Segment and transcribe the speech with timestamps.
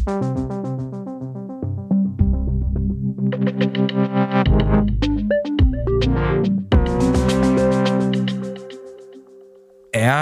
[0.00, 0.14] Er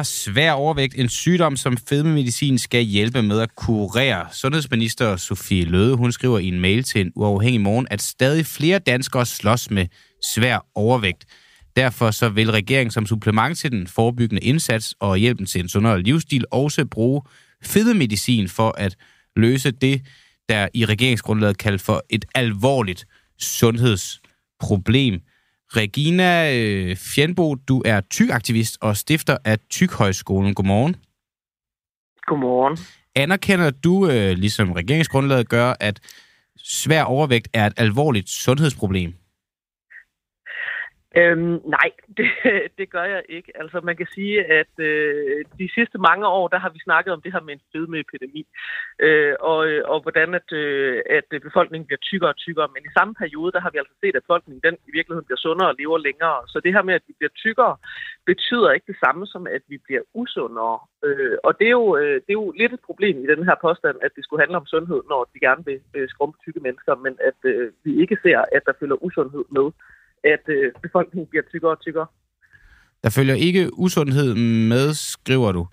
[0.03, 4.27] svær overvægt en sygdom, som fedmemedicin skal hjælpe med at kurere?
[4.33, 8.79] Sundhedsminister Sofie Løde, hun skriver i en mail til en uafhængig morgen, at stadig flere
[8.79, 9.87] danskere slås med
[10.25, 11.25] svær overvægt.
[11.77, 16.03] Derfor så vil regeringen som supplement til den forebyggende indsats og hjælpen til en sundere
[16.03, 17.23] livsstil også bruge
[17.65, 18.97] fedmemedicin for at
[19.37, 20.03] løse det,
[20.49, 23.07] der i regeringsgrundlaget kaldt for et alvorligt
[23.39, 25.21] sundhedsproblem.
[25.77, 30.55] Regina øh, Fjernbo, du er tykaktivist og stifter af Tykhøjskolen.
[30.55, 30.97] Godmorgen.
[32.27, 32.79] Godmorgen.
[33.15, 36.01] Anerkender du, øh, ligesom regeringsgrundlaget gør, at
[36.57, 39.15] svær overvægt er et alvorligt sundhedsproblem?
[41.17, 42.29] Øhm, nej, det,
[42.79, 43.53] det gør jeg ikke.
[43.55, 47.23] Altså man kan sige, at øh, de sidste mange år, der har vi snakket om
[47.23, 48.47] det her med en fedmeepidemi,
[48.99, 52.69] øh, og, øh, og hvordan at, øh, at øh, befolkningen bliver tykkere og tykkere.
[52.75, 55.45] Men i samme periode, der har vi altså set, at befolkningen den i virkeligheden bliver
[55.47, 56.37] sundere og lever længere.
[56.53, 57.77] Så det her med, at vi bliver tykkere,
[58.27, 60.79] betyder ikke det samme som, at vi bliver usundere.
[61.05, 63.57] Øh, og det er, jo, øh, det er jo lidt et problem i den her
[63.67, 66.95] påstand, at det skulle handle om sundhed, når de gerne vil øh, skrumpe tykke mennesker,
[66.95, 69.69] men at øh, vi ikke ser, at der følger usundhed med
[70.25, 72.07] at øh, befolkningen bliver tykkere og tykkere.
[73.03, 74.35] Der følger ikke usundhed
[74.69, 75.67] med, skriver du.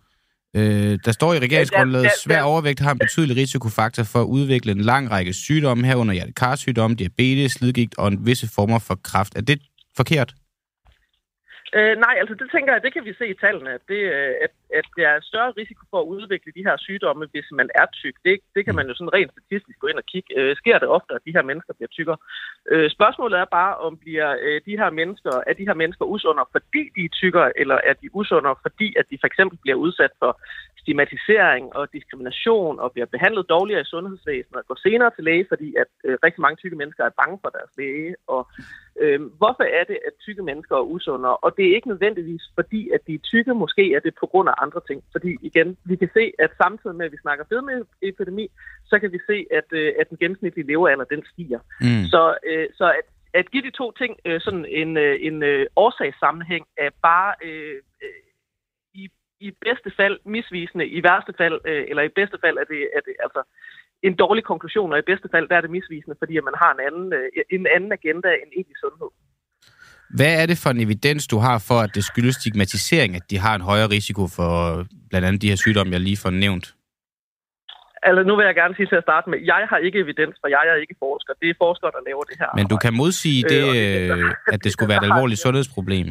[0.55, 4.71] Øh, der står i regeringsgrundlaget, at svær overvægt har en betydelig risikofaktor for at udvikle
[4.71, 9.35] en lang række sygdomme, herunder hjertekarsygdomme, diabetes, slidgigt og en visse former for kræft.
[9.35, 9.61] Er det
[9.97, 10.33] forkert?
[11.73, 14.33] Øh, nej, altså det tænker jeg, det kan vi se i tallene, at, det, øh,
[14.45, 17.85] at, at der er større risiko for at udvikle de her sygdomme, hvis man er
[17.94, 18.16] tyk.
[18.25, 20.39] Det, det kan man jo sådan rent statistisk gå ind og kigge.
[20.39, 22.17] Øh, sker det ofte, at de her mennesker bliver tykkere?
[22.72, 26.45] Øh, spørgsmålet er bare, om bliver øh, de her mennesker, er de her mennesker usundere,
[26.52, 30.11] fordi de er tykkere, eller er de usundere, fordi at de for eksempel bliver udsat
[30.19, 30.31] for
[30.86, 35.69] stigmatisering og diskrimination og bliver behandlet dårligere i sundhedsvæsenet og går senere til læge, fordi
[35.83, 38.16] at øh, rigtig mange tykke mennesker er bange for deres læge.
[38.28, 38.41] Og
[39.02, 41.38] øh, hvorfor er det, at tykke mennesker er usundere?
[41.45, 43.53] Og det er ikke nødvendigvis fordi, at de er tykke.
[43.63, 45.00] Måske er det på grund af andre ting.
[45.16, 48.45] Fordi igen, vi kan se, at samtidig med, at vi snakker fedmeepidemi,
[48.90, 51.59] så kan vi se, at, øh, at den gennemsnitlige levealder, den stiger.
[51.81, 52.03] Mm.
[52.13, 53.07] Så, øh, så at
[53.40, 57.81] at give de to ting øh, sådan en, øh, en øh, årsagssammenhæng er bare øh,
[59.47, 63.01] i bedste fald misvisende, i værste fald, øh, eller i bedste fald er det, er
[63.07, 63.41] det altså
[64.07, 66.72] en dårlig konklusion, og i bedste fald der er det misvisende, fordi at man har
[66.75, 69.09] en anden, øh, en anden agenda end egentlig sundhed.
[70.17, 73.38] Hvad er det for en evidens, du har for, at det skyldes stigmatisering, at de
[73.45, 74.51] har en højere risiko for
[75.09, 76.67] blandt andet de her sygdomme, jeg lige får nævnt?
[78.07, 80.47] Altså, nu vil jeg gerne sige til at starte med, jeg har ikke evidens, for
[80.56, 81.33] jeg er ikke forsker.
[81.41, 82.50] Det er forskere, der laver det her.
[82.59, 86.07] Men du kan modsige det, øh, det at det skulle være et alvorligt sundhedsproblem?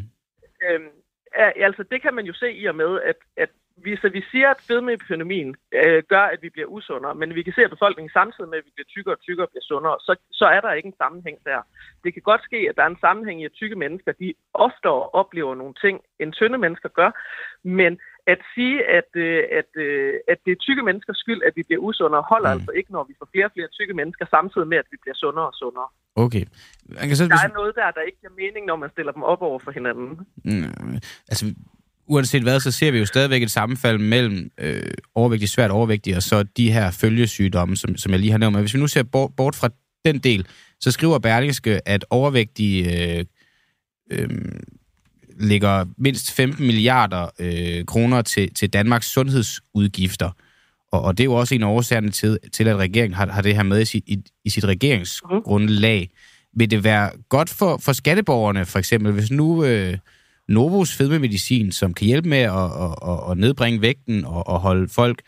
[0.66, 0.92] Øhm,
[1.36, 4.50] altså, det kan man jo se i og med, at, at vi, så vi siger,
[4.50, 8.50] at fedmeepidemien øh, gør, at vi bliver usundere, men vi kan se, at befolkningen samtidig
[8.50, 11.00] med, at vi bliver tykkere og tykkere bliver sundere, så, så er der ikke en
[11.02, 11.60] sammenhæng der.
[12.04, 15.08] Det kan godt ske, at der er en sammenhæng i, at tykke mennesker, de oftere
[15.20, 17.10] oplever nogle ting, end tynde mennesker gør,
[17.62, 18.00] men
[18.32, 21.82] at sige, at, øh, at, øh, at det er tykke menneskers skyld, at vi bliver
[21.88, 22.56] usundere, holder mm.
[22.56, 25.14] altså ikke, når vi får flere og flere tykke mennesker, samtidig med, at vi bliver
[25.24, 25.88] sundere og sundere.
[26.24, 26.44] Okay.
[26.98, 29.22] Man kan så, der er noget der, der ikke giver mening, når man stiller dem
[29.22, 30.10] op over for hinanden.
[30.44, 31.44] Mm, altså,
[32.06, 36.22] uanset hvad, så ser vi jo stadigvæk et sammenfald mellem øh, overvægtige, svært overvægtige, og
[36.22, 38.54] så de her følgesygdomme, som, som jeg lige har nævnt.
[38.54, 39.68] Men hvis vi nu ser bort, bort fra
[40.04, 40.46] den del,
[40.80, 42.80] så skriver Berlingske, at overvægtige
[43.18, 43.24] øh,
[44.12, 44.28] øh,
[45.40, 50.30] ligger mindst 15 milliarder øh, kroner til, til Danmarks sundhedsudgifter.
[50.92, 53.42] Og, og det er jo også en af årsagerne til, til at regeringen har, har
[53.42, 56.10] det her med i sit, i, i sit regeringsgrundlag.
[56.56, 59.98] Vil det være godt for, for skatteborgerne, for eksempel, hvis nu øh,
[60.48, 64.88] Novos fedmemedicin, som kan hjælpe med at, at, at, at nedbringe vægten og at holde
[64.88, 65.22] folk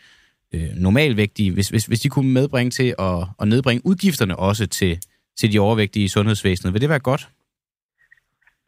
[0.53, 4.99] øh, normalvægtige, hvis, hvis, hvis de kunne medbringe til at, at nedbringe udgifterne også til,
[5.39, 7.29] til de overvægtige i sundhedsvæsenet, vil det være godt?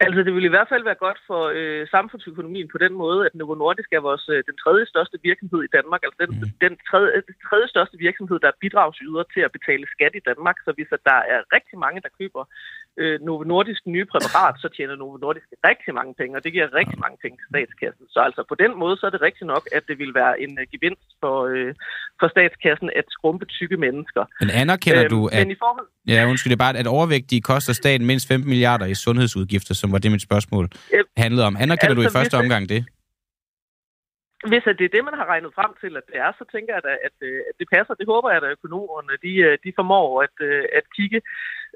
[0.04, 3.34] Altså, det vil i hvert fald være godt for øh, samfundsøkonomien på den måde, at
[3.34, 6.02] Novo Nordisk er vores, øh, den tredje største virksomhed i Danmark.
[6.04, 6.50] Altså den, mm.
[6.64, 10.56] den tredje, den tredje største virksomhed, der er bidragsyder til at betale skat i Danmark.
[10.64, 12.44] Så hvis at der er rigtig mange, der køber
[13.02, 16.74] øh, Novo Nordisk nye præparat, så tjener Novo Nordisk rigtig mange penge, og det giver
[16.80, 18.04] rigtig mange penge til statskassen.
[18.14, 20.52] Så altså på den måde, så er det rigtigt nok, at det vil være en
[20.62, 21.74] uh, gevinst for, øh,
[22.20, 24.22] for statskassen at skrumpe tykke mennesker.
[24.40, 25.38] Men anerkender øhm, du, at...
[25.42, 25.86] Men i forhold...
[26.12, 29.92] Ja, undskyld, det er bare, at overvægtige koster staten mindst 15 milliarder i sundhedsudgifter, som
[29.92, 30.64] var det mit spørgsmål
[30.94, 31.54] øh, handlede om.
[31.64, 32.80] Anerkender altså, du i første omgang det?
[34.50, 36.82] Hvis det er det, man har regnet frem til, at det er, så tænker jeg,
[36.84, 37.16] at, at,
[37.50, 37.94] at det passer.
[38.00, 39.32] Det håber jeg, at økonomerne de,
[39.64, 40.36] de formår at,
[40.78, 41.20] at kigge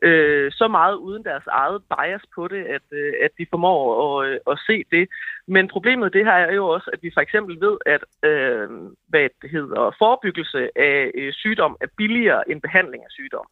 [0.09, 4.29] øh, så meget uden deres eget bias på det, at, øh, at de formår at,
[4.29, 5.09] øh, at se det.
[5.47, 8.69] Men problemet det her er jo også, at vi for eksempel ved, at øh,
[9.09, 13.47] hvad det hedder, forebyggelse af øh, sygdom er billigere end behandling af sygdom.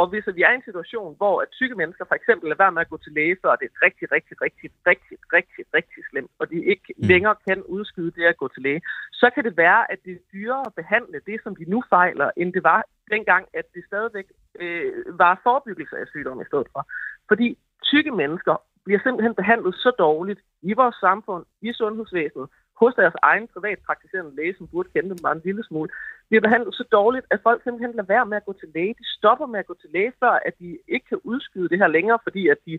[0.00, 2.72] Og hvis vi er i en situation, hvor at tykke mennesker for eksempel lader være
[2.72, 6.32] med at gå til læge, før det er rigtig, rigtig, rigtig, rigtig, rigtig, rigtig slemt,
[6.40, 7.08] og de ikke mm.
[7.10, 8.80] længere kan udskyde det at gå til læge,
[9.12, 12.30] så kan det være, at det er dyrere at behandle det, som de nu fejler,
[12.36, 12.80] end det var
[13.14, 14.26] dengang, at det stadigvæk
[14.60, 16.82] øh, var forebyggelse af sygdomme i stedet for.
[17.28, 17.58] Fordi
[17.90, 18.54] tykke mennesker
[18.84, 22.48] bliver simpelthen behandlet så dårligt i vores samfund, i sundhedsvæsenet,
[22.80, 25.90] hos deres egen privatpraktiserende læge, som burde kende dem bare en lille smule,
[26.28, 28.94] bliver behandlet så dårligt, at folk simpelthen lader være med at gå til læge.
[28.98, 31.86] De stopper med at gå til læge, før at de ikke kan udskyde det her
[31.86, 32.78] længere, fordi at de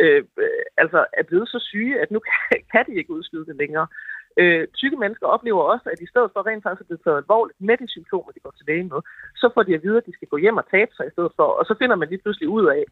[0.00, 2.32] Øh, øh, altså er blevet så syge, at nu kan,
[2.72, 3.86] kan de ikke udskyde det længere.
[4.40, 7.60] Øh, tykke mennesker oplever også, at i stedet for rent faktisk at blive taget alvorligt
[7.60, 9.00] med de symptomer, de går til lægen med,
[9.36, 11.32] så får de at vide, at de skal gå hjem og tabe sig i stedet
[11.36, 12.84] for, og så finder man lige pludselig ud af,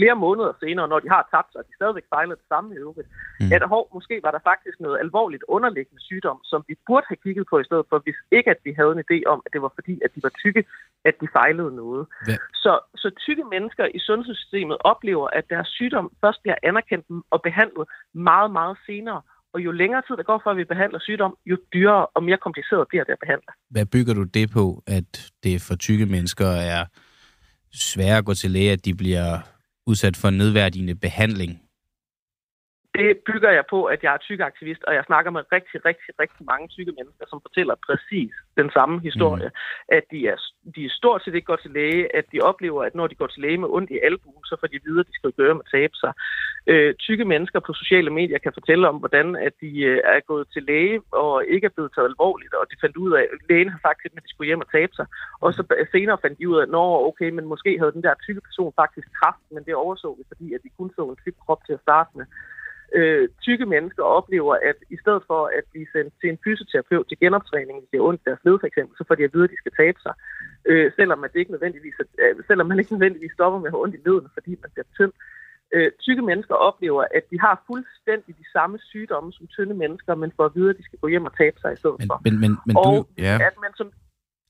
[0.00, 2.78] flere måneder senere, når de har tabt sig, og de stadigvæk fejler det samme i
[2.86, 3.08] øvrigt,
[3.40, 3.52] mm.
[3.54, 7.46] at hov, måske var der faktisk noget alvorligt underliggende sygdom, som vi burde have kigget
[7.50, 9.72] på i stedet for, hvis ikke at vi havde en idé om, at det var
[9.78, 10.62] fordi, at de var tykke,
[11.08, 12.02] at de fejlede noget.
[12.28, 12.36] Ja.
[12.64, 17.84] Så, så tykke mennesker i sundhedssystemet oplever, at deres sygdom først bliver anerkendt og behandlet
[18.30, 19.20] meget, meget senere,
[19.54, 22.88] og jo længere tid der går, før vi behandler sygdom, jo dyrere og mere kompliceret
[22.88, 23.50] bliver det at behandle.
[23.70, 25.10] Hvad bygger du det på, at
[25.44, 26.84] det for tykke mennesker er
[27.72, 29.38] svært at gå til læge, at de bliver
[29.86, 31.69] udsat for nedværdigende behandling?
[32.98, 36.42] Det bygger jeg på, at jeg er tykkeaktivist, og jeg snakker med rigtig, rigtig, rigtig
[36.52, 39.48] mange tykke mennesker, som fortæller præcis den samme historie.
[39.48, 39.96] Mm.
[39.96, 40.38] At de er,
[40.74, 43.26] de er stort set ikke går til læge, at de oplever, at når de går
[43.26, 45.66] til læge med ondt i albuen, så får de videre, at de skal gøre med
[45.72, 46.12] tabe sig.
[46.66, 50.46] Øh, tykke mennesker på sociale medier kan fortælle om, hvordan at de øh, er gået
[50.52, 53.68] til læge og ikke er blevet taget alvorligt, og de fandt ud af, at lægen
[53.74, 55.06] har sagt, at de skulle hjem og tabe sig.
[55.40, 55.62] Og så
[55.92, 58.72] senere fandt de ud af, at Nå, okay, men måske havde den der tykke person
[58.82, 61.72] faktisk kraft, men det overså vi, fordi at de kun så en tyk krop til
[61.72, 62.26] at starte med
[62.98, 67.18] øh, tykke mennesker oplever, at i stedet for at blive sendt til en fysioterapeut til
[67.22, 69.54] genoptræning, hvis de har ondt deres led for eksempel, så får de at vide, at
[69.54, 70.14] de skal tabe sig.
[70.70, 73.82] Øh, selvom, at det ikke nødvendigvis, øh, selvom man ikke nødvendigvis stopper med at have
[73.84, 75.14] ondt i ledene, fordi man bliver tynd.
[75.74, 80.32] Øh, tykke mennesker oplever, at de har fuldstændig de samme sygdomme som tynde mennesker, men
[80.36, 82.20] får at vide, at de skal gå hjem og tabe sig i stedet for.
[82.24, 83.34] Men, men, men, og du, ja.
[83.48, 83.88] at man som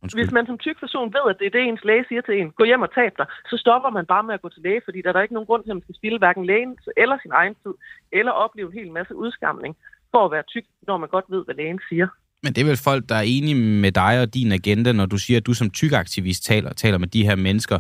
[0.02, 0.20] Undskyld.
[0.20, 2.50] Hvis man som tyk person ved, at det er det, ens læge siger til en,
[2.58, 4.99] gå hjem og tab dig, så stopper man bare med at gå til læge, fordi
[5.02, 7.35] der er der ikke nogen grund til, at man skal spille hverken lægen eller sin
[7.41, 7.75] egen tid,
[8.19, 9.73] eller opleve en hel masse udskamning
[10.12, 12.08] for at være tyk, når man godt ved, hvad lægen siger.
[12.43, 15.19] Men det er vel folk, der er enige med dig og din agenda, når du
[15.19, 17.79] siger, at du som tykaktivist taler, taler med de her mennesker.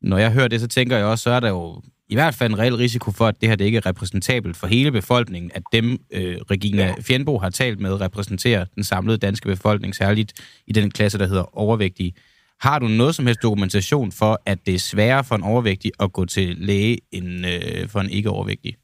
[0.00, 2.52] Når jeg hører det, så tænker jeg også, så er der jo i hvert fald
[2.52, 5.62] en reel risiko for, at det her det ikke er repræsentabelt for hele befolkningen, at
[5.72, 10.32] dem, øh, Regina Fjernbo har talt med, repræsenterer den samlede danske befolkning, særligt
[10.66, 12.12] i den klasse, der hedder overvægtige.
[12.60, 16.12] Har du noget som helst dokumentation for, at det er sværere for en overvægtig at
[16.12, 18.76] gå til læge, end øh, for en ikke-overvægtig?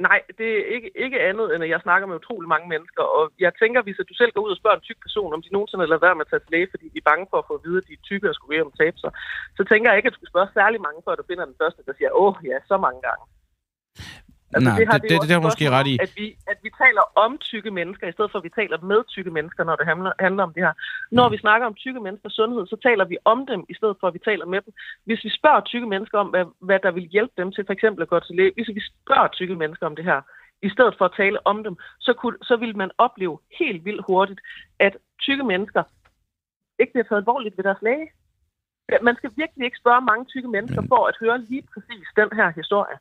[0.00, 3.32] Nej, det er ikke, ikke andet, end at jeg snakker med utrolig mange mennesker, og
[3.38, 5.52] jeg tænker, hvis at du selv går ud og spørger en tyk person, om de
[5.52, 7.54] nogensinde lader være med at tage til læge, fordi de er bange for at få
[7.54, 9.10] at vide, at de er tykke og skulle hjem og tabe sig,
[9.58, 11.80] så tænker jeg ikke, at du skal spørge særlig mange, før du finder den første,
[11.86, 13.24] der siger, åh ja, så mange gange.
[14.54, 15.94] Altså, Nej, det, har, det, det, det, det er måske ret i.
[16.06, 19.00] At vi, at vi taler om tykke mennesker, i stedet for at vi taler med
[19.14, 20.74] tykke mennesker, når det handler, handler om det her.
[21.18, 21.32] Når mm.
[21.32, 24.14] vi snakker om tykke menneskers sundhed, så taler vi om dem, i stedet for at
[24.14, 24.72] vi taler med dem.
[25.04, 28.02] Hvis vi spørger tykke mennesker om, hvad, hvad der vil hjælpe dem til for eksempel
[28.02, 30.20] at gå til læge, hvis vi spørger tykke mennesker om det her,
[30.62, 34.04] i stedet for at tale om dem, så, kunne, så vil man opleve helt vildt
[34.06, 34.40] hurtigt,
[34.78, 35.82] at tykke mennesker
[36.78, 38.08] ikke bliver taget alvorligt ved deres læge.
[39.02, 42.48] Man skal virkelig ikke spørge mange tykke mennesker for at høre lige præcis den her
[42.60, 42.96] historie.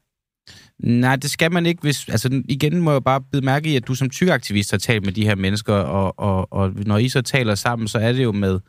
[0.79, 1.81] Nej, det skal man ikke.
[1.81, 5.05] Hvis, altså, igen må jeg bare bide mærke i, at du som tykaktivist har talt
[5.05, 8.23] med de her mennesker, og, og, og når I så taler sammen, så er det
[8.23, 8.59] jo med,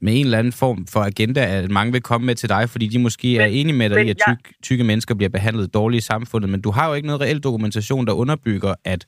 [0.00, 2.86] med en eller anden form for agenda, at mange vil komme med til dig, fordi
[2.86, 6.06] de måske er enige med dig i, at tyk, tykke mennesker bliver behandlet dårligt i
[6.06, 9.06] samfundet, men du har jo ikke noget reel dokumentation, der underbygger, at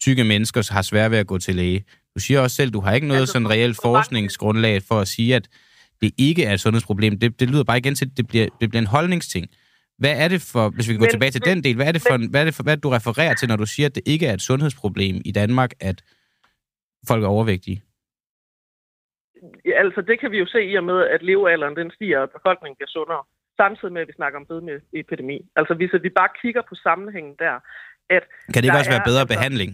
[0.00, 1.84] tykke mennesker har svært ved at gå til læge.
[2.14, 5.36] Du siger også selv, du har ikke noget altså, sådan reelt forskningsgrundlag for at sige,
[5.36, 5.48] at
[6.00, 7.18] det ikke er et sundhedsproblem.
[7.18, 9.46] Det, det lyder bare igen til, at det bliver, det bliver en holdningsting.
[10.02, 11.94] Hvad er det for, hvis vi kan gå men, tilbage til den del, hvad er
[11.96, 13.94] det for, men, hvad er det for, hvad du refererer til, når du siger, at
[13.94, 15.98] det ikke er et sundhedsproblem i Danmark, at
[17.08, 17.78] folk er overvægtige?
[19.68, 22.30] Ja, altså, det kan vi jo se i og med, at levealderen den stiger, og
[22.36, 23.22] befolkningen bliver sundere.
[23.60, 25.38] Samtidig med, at vi snakker om med epidemi.
[25.58, 27.54] Altså, hvis vi bare kigger på sammenhængen der,
[28.16, 28.22] at...
[28.52, 29.70] Kan det ikke også være bedre altså, behandling?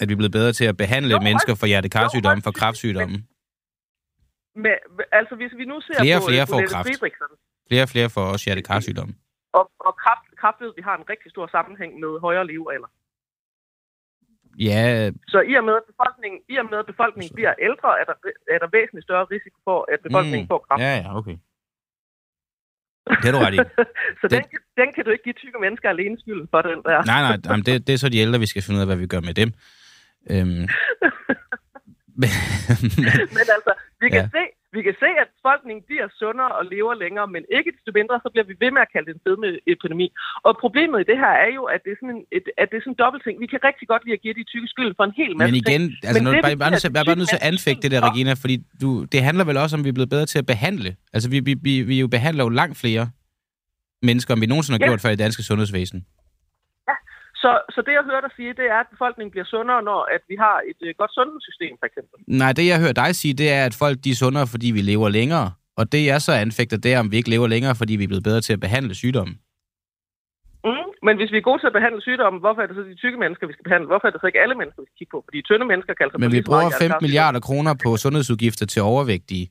[0.00, 3.16] At vi er blevet bedre til at behandle jo, mennesker for hjertekarsygdomme, for kræftsygdomme?
[4.64, 4.74] Men,
[5.18, 6.28] altså, hvis vi nu ser flere på...
[6.32, 6.88] Flere får kræft.
[7.68, 9.14] Flere og flere får også hjertekarsygdomme.
[9.58, 12.90] Og, og kraft, kraft ved, vi har en rigtig stor sammenhæng med højere levealder.
[14.68, 15.10] Ja.
[15.32, 18.16] Så i og med, at befolkningen, i og med, at befolkningen bliver ældre, er der,
[18.54, 20.52] er der væsentligt større risiko for, at befolkningen mm.
[20.52, 20.80] får kræft.
[20.86, 21.36] Ja, ja, okay.
[23.22, 23.58] Det er du ret i.
[24.20, 24.42] så den,
[24.80, 26.98] den kan du ikke give tykke mennesker alene skylden for, den der.
[27.12, 29.00] Nej, nej, jamen det, det er så de ældre, vi skal finde ud af, hvad
[29.04, 29.50] vi gør med dem.
[30.32, 30.64] Øhm,
[32.22, 32.30] men,
[33.36, 34.28] men altså, vi kan, ja.
[34.36, 34.42] se,
[34.78, 38.28] vi kan se, at befolkningen bliver sundere og lever længere, men ikke desto mindre, så
[38.32, 40.06] bliver vi ved med at kalde det en fedmeepidemi.
[40.46, 42.76] Og problemet i det her er jo, at det er sådan en, et, at det
[42.78, 43.34] er sådan en dobbeltting.
[43.44, 45.58] Vi kan rigtig godt lide at give de tykke skyld for en hel masse Men
[45.64, 46.06] igen, ting.
[46.08, 48.00] altså, men det, bare, bare, nødt, jeg er bare nødt til at anfægte det der,
[48.08, 50.46] Regina, fordi du, det handler vel også om, at vi er blevet bedre til at
[50.52, 50.90] behandle.
[51.14, 53.04] Altså, vi, vi, vi, vi jo behandler jo langt flere
[54.08, 54.90] mennesker, end vi nogensinde har ja.
[54.90, 55.98] gjort for i det danske sundhedsvæsen.
[57.46, 60.22] Så, så det, jeg hører dig sige, det er, at befolkningen bliver sundere, når at
[60.30, 62.16] vi har et øh, godt sundhedssystem, for eksempel.
[62.42, 64.82] Nej, det, jeg hører dig sige, det er, at folk de er sundere, fordi vi
[64.92, 65.48] lever længere.
[65.80, 68.12] Og det, jeg så anfægter, det er, om vi ikke lever længere, fordi vi er
[68.12, 69.36] blevet bedre til at behandle sygdommen.
[70.68, 72.94] Mm, men hvis vi er gode til at behandle sygdommen, hvorfor er det så de
[73.04, 73.86] tykke mennesker, vi skal behandle?
[73.92, 75.20] Hvorfor er det så ikke alle mennesker, vi skal kigge på?
[75.26, 76.18] Fordi tynde mennesker kan altså...
[76.24, 79.46] Men vi bruger 5 milliarder kroner på sundhedsudgifter til overvægtige.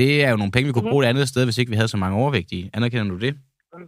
[0.00, 0.94] Det er jo nogle penge, vi kunne mm-hmm.
[0.94, 2.64] bruge et andet sted, hvis ikke vi havde så mange overvægtige.
[2.76, 3.32] Anerkender du det?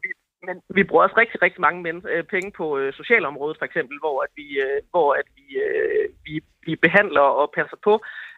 [0.05, 0.09] Vi,
[0.47, 3.97] men vi bruger også rigtig, rigtig mange men, øh, penge på øh, socialområdet, for eksempel,
[3.99, 6.35] hvor at vi, øh, hvor at vi, øh, vi,
[6.67, 7.95] vi behandler og passer på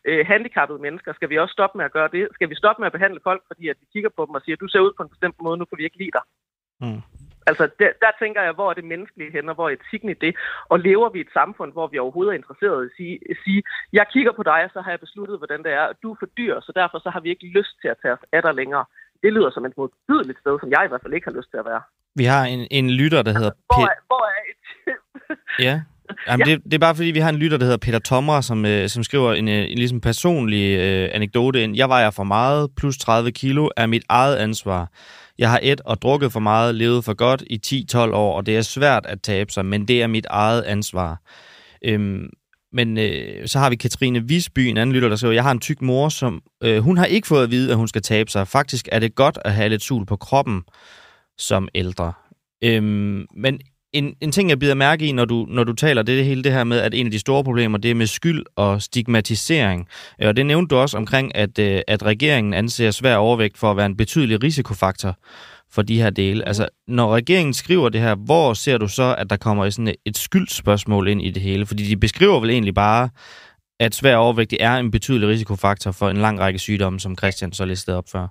[0.08, 1.12] øh, handicappede mennesker.
[1.12, 2.28] Skal vi også stoppe med at gøre det?
[2.34, 4.56] Skal vi stoppe med at behandle folk, fordi at vi kigger på dem og siger,
[4.56, 6.24] du ser ud på en bestemt måde, nu kan vi ikke lide dig?
[6.80, 7.02] Mm.
[7.50, 10.14] Altså, der, der tænker jeg, hvor er det menneskelige hen, og hvor er etikken i
[10.24, 10.36] det?
[10.68, 13.62] Og lever vi i et samfund, hvor vi overhovedet er interesseret i at sige, sige,
[13.92, 16.26] jeg kigger på dig, og så har jeg besluttet, hvordan det er, du er for
[16.38, 18.84] dyr, så derfor så har vi ikke lyst til at tage os af dig længere.
[19.22, 21.58] Det lyder som et modbydeligt sted, som jeg i hvert fald ikke har lyst til
[21.62, 21.82] at være.
[22.20, 23.54] Vi har en, en lytter, der hedder...
[23.70, 24.62] Hvor er, hvor er et...
[25.66, 25.74] ja.
[26.28, 26.54] Jamen, ja.
[26.54, 28.88] det, det er bare fordi, vi har en lytter, der hedder Peter Tommer, som, øh,
[28.88, 31.76] som skriver en, øh, en ligesom personlig øh, anekdote ind.
[31.76, 34.88] Jeg vejer for meget, plus 30 kilo, er mit eget ansvar.
[35.38, 38.56] Jeg har et og drukket for meget, levet for godt i 10-12 år, og det
[38.56, 41.20] er svært at tabe sig, men det er mit eget ansvar.
[41.84, 42.30] Øhm,
[42.76, 45.60] men øh, så har vi Katrine Visby, en anden lytter, der skriver, jeg har en
[45.60, 48.48] tyk mor, som øh, hun har ikke fået at vide, at hun skal tabe sig.
[48.48, 50.62] Faktisk er det godt at have lidt sul på kroppen
[51.38, 52.12] som ældre.
[52.64, 53.60] Øhm, men
[53.92, 56.24] en, en ting, jeg bider mærke i, når du, når du taler, det er det
[56.24, 58.82] hele det her med, at en af de store problemer, det er med skyld og
[58.82, 59.88] stigmatisering.
[60.22, 63.70] Øh, og det nævnte du også omkring, at, øh, at regeringen anser svær overvægt for
[63.70, 65.18] at være en betydelig risikofaktor
[65.70, 66.48] for de her dele.
[66.48, 70.16] Altså, når regeringen skriver det her, hvor ser du så, at der kommer sådan et,
[70.16, 71.66] skyldspørgsmål ind i det hele?
[71.66, 73.08] Fordi de beskriver vel egentlig bare,
[73.80, 77.64] at svær overvægt er en betydelig risikofaktor for en lang række sygdomme, som Christian så
[77.64, 78.26] listede op før.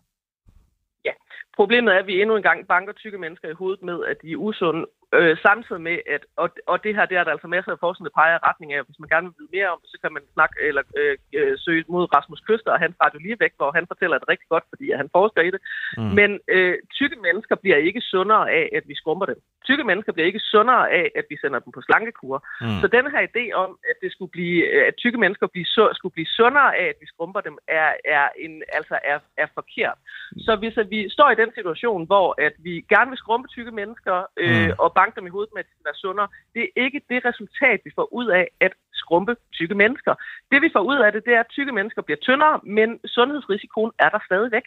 [1.56, 4.36] Problemet er, at vi endnu engang banker tykke mennesker i hovedet med, at de er
[4.36, 4.86] usunde,
[5.20, 8.06] øh, samtidig med, at, og, og det her, det er der altså masser af forskning,
[8.08, 10.14] der peger i retning af, hvis man gerne vil vide mere om det, så kan
[10.14, 13.72] man snakke eller øh, øh, søge mod Rasmus Køster og hans radio lige væk, hvor
[13.78, 15.62] han fortæller det rigtig godt, fordi han forsker i det.
[15.98, 16.12] Mm.
[16.20, 19.40] Men øh, tykke mennesker bliver ikke sundere af, at vi skrumper dem.
[19.68, 22.38] Tykke mennesker bliver ikke sundere af, at vi sender dem på slankekur.
[22.62, 22.80] Mm.
[22.82, 24.58] Så den her idé om, at det skulle blive,
[24.88, 25.66] at tykke mennesker blive,
[26.00, 29.98] skulle blive sundere af, at vi skrumper dem, er, er, en, altså er, er forkert.
[30.46, 33.72] Så hvis at vi står i den situation, hvor at vi gerne vil skrumpe tykke
[33.72, 34.74] mennesker øh, mm.
[34.84, 37.20] og banke dem i hovedet med, at de skal være sundere, det er ikke det
[37.30, 40.14] resultat, vi får ud af at skrumpe tykke mennesker.
[40.52, 43.92] Det vi får ud af det, det er, at tykke mennesker bliver tyndere, men sundhedsrisikoen
[44.06, 44.66] er der stadigvæk.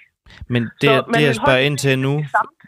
[0.55, 2.15] Men det, Så, det jeg spørger ind til nu,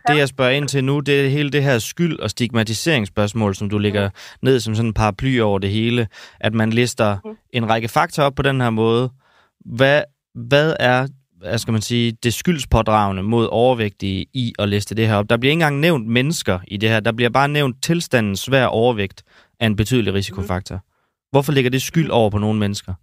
[0.09, 3.71] det jeg spørger ind til nu, det er hele det her skyld- og stigmatiseringsspørgsmål, som
[3.71, 4.15] du lægger mm.
[4.43, 6.09] ned som sådan en paraply over det hele,
[6.41, 7.37] at man lister mm.
[7.51, 9.11] en række fakta op på den her måde.
[9.79, 10.03] Hvad,
[10.35, 11.07] hvad er
[11.41, 15.31] hvad skal man sige, det skyldspådragende mod overvægtige i at liste det her op.
[15.31, 17.01] Der bliver ikke engang nævnt mennesker i det her.
[17.01, 19.25] Der bliver bare nævnt tilstanden svær overvægt
[19.61, 20.79] af en betydelig risikofaktor.
[21.31, 22.95] Hvorfor ligger det skyld over på nogle mennesker?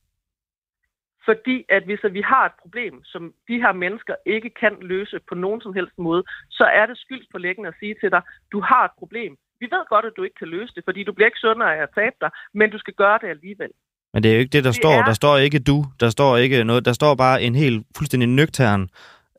[1.25, 5.35] Fordi at hvis vi har et problem, som de her mennesker ikke kan løse på
[5.35, 8.95] nogen som helst måde, så er det skyldspålæggende at sige til dig, du har et
[8.99, 9.37] problem.
[9.59, 11.81] Vi ved godt, at du ikke kan løse det, fordi du bliver ikke sundere af
[11.83, 13.71] at tabe dig, men du skal gøre det alligevel.
[14.17, 14.97] Men det er jo ikke det, der det står.
[14.99, 15.05] Er...
[15.05, 15.77] Der står ikke du.
[15.99, 16.85] Der står ikke noget.
[16.85, 18.89] Der står bare en helt fuldstændig nøgtern,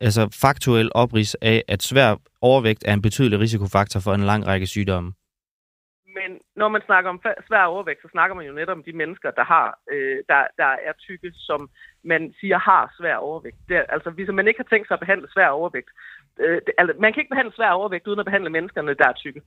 [0.00, 4.66] altså faktuel oprids af, at svær overvægt er en betydelig risikofaktor for en lang række
[4.66, 5.12] sygdomme.
[6.18, 9.30] Men når man snakker om svær overvægt, så snakker man jo netop om de mennesker,
[9.30, 11.70] der har, øh, der, der er tykke, som
[12.04, 13.56] man siger har svær overvægt.
[13.68, 15.90] Det, altså, hvis man ikke har tænkt sig at behandle svær overvægt,
[16.40, 19.12] øh, det, altså, man kan ikke behandle svær overvægt uden at behandle menneskerne, der er
[19.22, 19.40] tykke.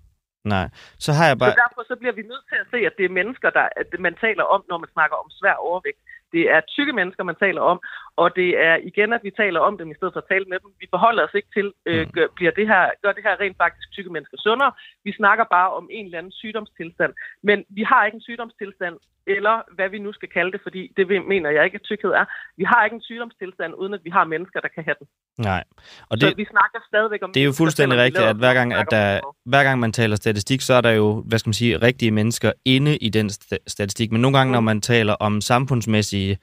[0.44, 0.70] Nej,
[1.00, 1.52] så har jeg bare...
[1.52, 3.88] Så derfor så bliver vi nødt til at se, at det er mennesker, der, at
[4.00, 6.02] man taler om, når man snakker om svær overvægt.
[6.34, 7.80] Det er tykke mennesker, man taler om,
[8.16, 10.60] og det er igen, at vi taler om dem i stedet for at tale med
[10.64, 10.72] dem.
[10.80, 12.12] Vi forholder os ikke til, øh, mm.
[12.12, 14.72] gør, bliver det her, gør det her rent faktisk tykke mennesker sundere.
[15.04, 17.14] Vi snakker bare om en eller anden sygdomstilstand.
[17.44, 18.96] Men vi har ikke en sygdomstilstand,
[19.40, 22.26] eller hvad vi nu skal kalde det, fordi det mener jeg ikke, at tykkhed er.
[22.58, 25.08] Vi har ikke en sygdomstilstand, uden at vi har mennesker, der kan have den.
[25.38, 25.64] Nej.
[26.10, 27.32] Og det, så vi snakker stadigvæk om...
[27.34, 30.62] Det er jo fuldstændig rigtigt, at hver gang, at der, hver gang man taler statistik,
[30.62, 33.30] så er der jo, hvad skal man sige, rigtige mennesker inde i den
[33.68, 34.12] statistik.
[34.12, 34.54] Men nogle gange, mm.
[34.54, 36.38] når man taler om samfundsmæssige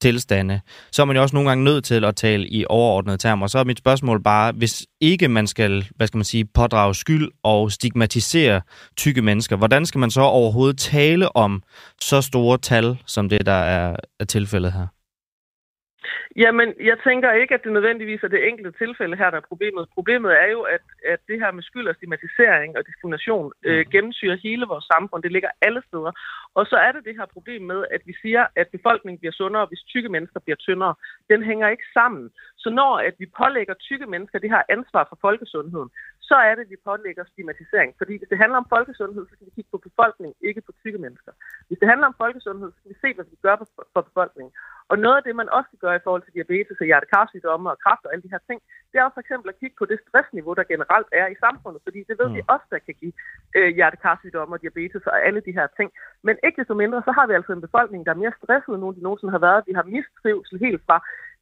[0.00, 0.60] tilstande,
[0.92, 3.46] så er man jo også nogle gange nødt til at tale i overordnede termer.
[3.46, 7.28] Så er mit spørgsmål bare, hvis ikke man skal, hvad skal man sige, pådrage skyld
[7.42, 8.60] og stigmatisere
[8.96, 11.62] tykke mennesker, hvordan skal man så overhovedet tale om
[12.00, 14.86] så store tal, som det, der er, er tilfældet her?
[16.36, 19.88] Jamen, jeg tænker ikke, at det nødvendigvis er det enkelte tilfælde her, der er problemet.
[19.94, 23.90] Problemet er jo, at, at det her med skyld og stigmatisering og diskrimination øh, mm.
[23.90, 25.22] gennemsyrer hele vores samfund.
[25.22, 26.12] Det ligger alle steder.
[26.54, 29.66] Og så er det det her problem med, at vi siger, at befolkningen bliver sundere,
[29.66, 30.94] hvis tykke mennesker bliver tyndere.
[31.28, 32.30] Den hænger ikke sammen.
[32.56, 35.90] Så når at vi pålægger tykke mennesker det her ansvar for folkesundheden,
[36.30, 37.90] så er det, at vi pålægger stigmatisering.
[38.00, 40.98] Fordi hvis det handler om folkesundhed, så skal vi kigge på befolkningen, ikke på tykke
[41.04, 41.32] mennesker.
[41.68, 43.56] Hvis det handler om folkesundhed, så skal vi se, hvad vi gør
[43.94, 44.52] for befolkningen.
[44.90, 48.04] Og noget af det, man også gør i forhold til diabetes og hjertekarsygdomme og kræft
[48.04, 48.58] og alle de her ting,
[48.90, 51.80] det er jo for eksempel at kigge på det stressniveau, der generelt er i samfundet,
[51.86, 52.34] fordi det ved mm.
[52.36, 53.14] vi også, der kan give
[53.56, 55.88] øh, hjertekarsygdomme og diabetes og alle de her ting.
[56.26, 58.82] Men ikke desto mindre, så har vi altså en befolkning, der er mere stresset, end
[58.82, 59.68] nogen de nogensinde har været.
[59.68, 60.98] Vi har mistrivsel helt fra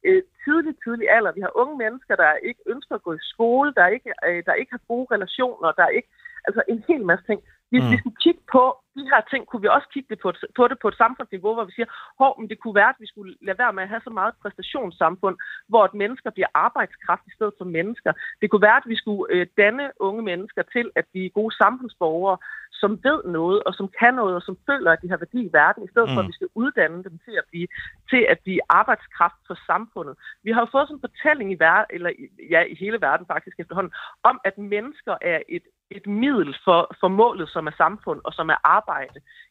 [0.07, 1.31] øh, tidlig, tidlig alder.
[1.37, 4.53] Vi har unge mennesker, der ikke ønsker at gå i skole, der ikke, øh, der
[4.61, 6.09] ikke har gode relationer, der ikke...
[6.47, 7.39] Altså en hel masse ting.
[7.71, 7.91] Hvis mm.
[7.91, 8.63] vi skulle kigge på
[8.99, 11.65] de her ting, kunne vi også kigge det på, på det på et samfundsniveau, hvor
[11.69, 11.89] vi siger,
[12.21, 14.33] hov, men det kunne være, at vi skulle lade være med at have så meget
[14.41, 15.35] præstationssamfund,
[15.71, 18.11] hvor et mennesker bliver arbejdskraft i stedet for mennesker.
[18.41, 22.37] Det kunne være, at vi skulle øh, danne unge mennesker til at blive gode samfundsborgere,
[22.81, 25.53] som ved noget, og som kan noget, og som føler, at de har værdi i
[25.53, 26.15] verden, i stedet mm.
[26.15, 27.67] for, at vi skal uddanne dem til at blive,
[28.09, 30.15] til at blive arbejdskraft for samfundet.
[30.43, 32.11] Vi har jo fået sådan en fortælling i verden, eller
[32.49, 35.65] ja, i hele verden faktisk efterhånden, om at mennesker er et,
[35.97, 38.88] et middel for, for målet, som er samfund og som er arbejde,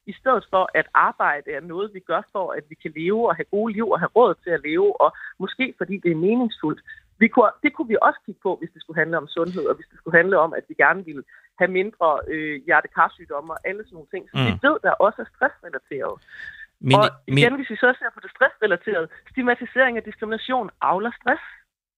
[0.06, 3.36] i stedet for at arbejde er noget, vi gør for, at vi kan leve og
[3.36, 6.80] have gode liv og have råd til at leve, og måske fordi det er meningsfuldt.
[7.18, 9.74] Vi kunne, det kunne vi også kigge på, hvis det skulle handle om sundhed, og
[9.74, 11.24] hvis det skulle handle om, at vi gerne ville
[11.58, 14.24] have mindre øh, hjertekarsygdomme og alle sådan nogle ting.
[14.30, 14.46] Så mm.
[14.46, 16.16] vi ved, der også er stressrelateret.
[16.80, 17.58] Men, og igen, men...
[17.58, 21.44] hvis vi så ser på det stressrelaterede, stigmatisering og diskrimination avler stress.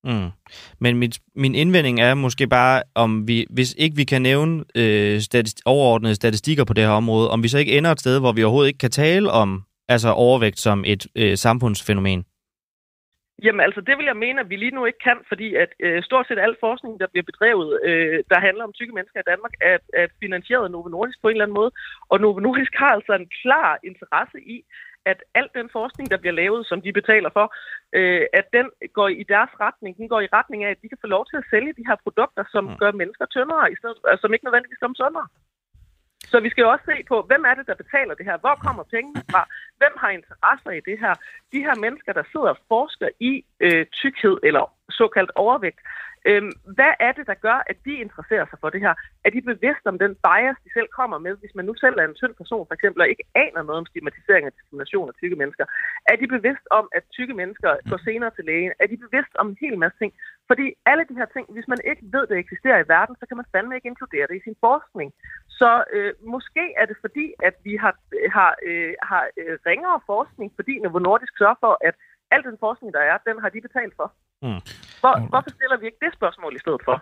[0.04, 0.30] Mm.
[0.78, 5.20] Men mit, min indvending er måske bare, om vi, hvis ikke vi kan nævne øh,
[5.20, 8.32] statist- overordnede statistikker på det her område, om vi så ikke ender et sted, hvor
[8.32, 12.24] vi overhovedet ikke kan tale om altså overvægt som et øh, samfundsfænomen.
[13.44, 16.02] Jamen altså, det vil jeg mene, at vi lige nu ikke kan, fordi at øh,
[16.02, 19.54] stort set al forskning, der bliver bedrevet, øh, der handler om tykke mennesker i Danmark,
[19.70, 21.70] er, er finansieret af Novo Nordisk på en eller anden måde.
[22.10, 24.56] Og Novo Nordisk har altså en klar interesse i,
[25.06, 27.46] at al den forskning, der bliver lavet, som de betaler for,
[27.98, 29.96] øh, at den går i deres retning.
[29.96, 31.96] Den går i retning af, at de kan få lov til at sælge de her
[32.04, 32.76] produkter, som mm.
[32.76, 35.26] gør mennesker tyndere, i stedet, altså, som ikke nødvendigvis gør dem sundere.
[36.30, 38.36] Så vi skal jo også se på, hvem er det, der betaler det her?
[38.44, 39.42] Hvor kommer pengene fra?
[39.80, 41.14] Hvem har interesser i det her?
[41.52, 45.80] De her mennesker, der sidder og forsker i øh, tykkhed eller såkaldt overvægt,
[46.28, 48.94] Øhm, hvad er det, der gør, at de interesserer sig for det her?
[49.26, 52.06] Er de bevidste om den bias, de selv kommer med, hvis man nu selv er
[52.06, 55.36] en tynd person, for eksempel, og ikke aner noget om stigmatisering og diskrimination af tykke
[55.42, 55.64] mennesker?
[56.10, 58.72] Er de bevidst om, at tykke mennesker går senere til lægen?
[58.82, 60.12] Er de bevidst om en hel masse ting?
[60.50, 63.36] Fordi alle de her ting, hvis man ikke ved, det eksisterer i verden, så kan
[63.36, 65.08] man fandme ikke inkludere det i sin forskning.
[65.60, 67.94] Så øh, måske er det fordi, at vi har,
[68.36, 71.94] har, øh, har øh, ringere forskning, fordi Novo Nordisk sørger for, at
[72.34, 74.08] al den forskning, der er, den har de betalt for.
[74.44, 74.60] Mm.
[75.02, 76.96] Hvor, hvorfor stiller vi ikke det spørgsmål i stedet for?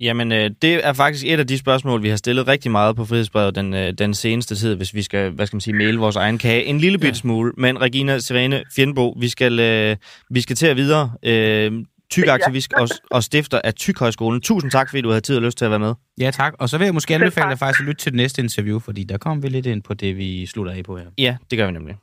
[0.00, 3.04] Jamen, øh, det er faktisk et af de spørgsmål, vi har stillet rigtig meget på
[3.04, 6.16] Frihedsbrevet den, øh, den seneste tid, hvis vi skal, hvad skal man sige, male vores
[6.16, 6.64] egen kage.
[6.64, 9.96] En lille bit smule, men Regina Svane Fjendbo, vi skal, øh,
[10.30, 11.12] vi skal til at videre.
[11.22, 11.72] Øh,
[12.12, 14.40] tykaktivist og, og stifter af Tykhøjskolen.
[14.40, 15.94] Tusind tak, fordi du havde tid og lyst til at være med.
[16.20, 16.54] Ja, tak.
[16.58, 19.04] Og så vil jeg måske anbefale dig faktisk at lytte til det næste interview, fordi
[19.04, 21.06] der kommer vi lidt ind på det, vi slutter af på her.
[21.18, 21.96] Ja, det gør vi nemlig.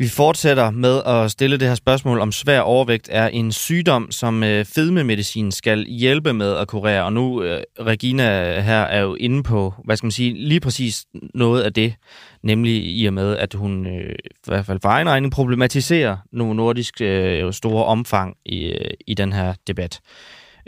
[0.00, 4.42] Vi fortsætter med at stille det her spørgsmål om svær overvægt er en sygdom, som
[4.42, 7.04] øh, fedmemedicin skal hjælpe med at kurere.
[7.04, 11.04] Og nu, øh, Regina her er jo inde på, hvad skal man sige, lige præcis
[11.34, 11.94] noget af det,
[12.42, 16.52] nemlig i og med, at hun øh, i hvert fald for egen regning problematiserer Novo
[16.52, 20.00] nordisk øh, store omfang i, øh, i den her debat.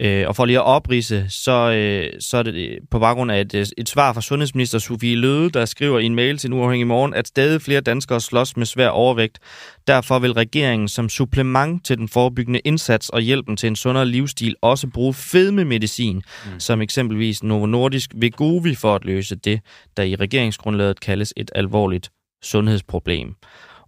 [0.03, 3.41] Øh, og for lige at oprise, så, øh, så er det øh, på baggrund af
[3.41, 6.87] et, øh, et svar fra sundhedsminister Sofie Løde, der skriver i en mail til Uafhængig
[6.87, 9.39] Morgen, at stadig flere danskere slås med svær overvægt.
[9.87, 14.57] Derfor vil regeringen som supplement til den forebyggende indsats og hjælpen til en sundere livsstil
[14.63, 16.61] også bruge fedmemedicin, mm.
[16.61, 19.61] som eksempelvis Novo Nordisk Vegovi for at løse det,
[19.97, 22.11] der i regeringsgrundlaget kaldes et alvorligt
[22.43, 23.35] sundhedsproblem.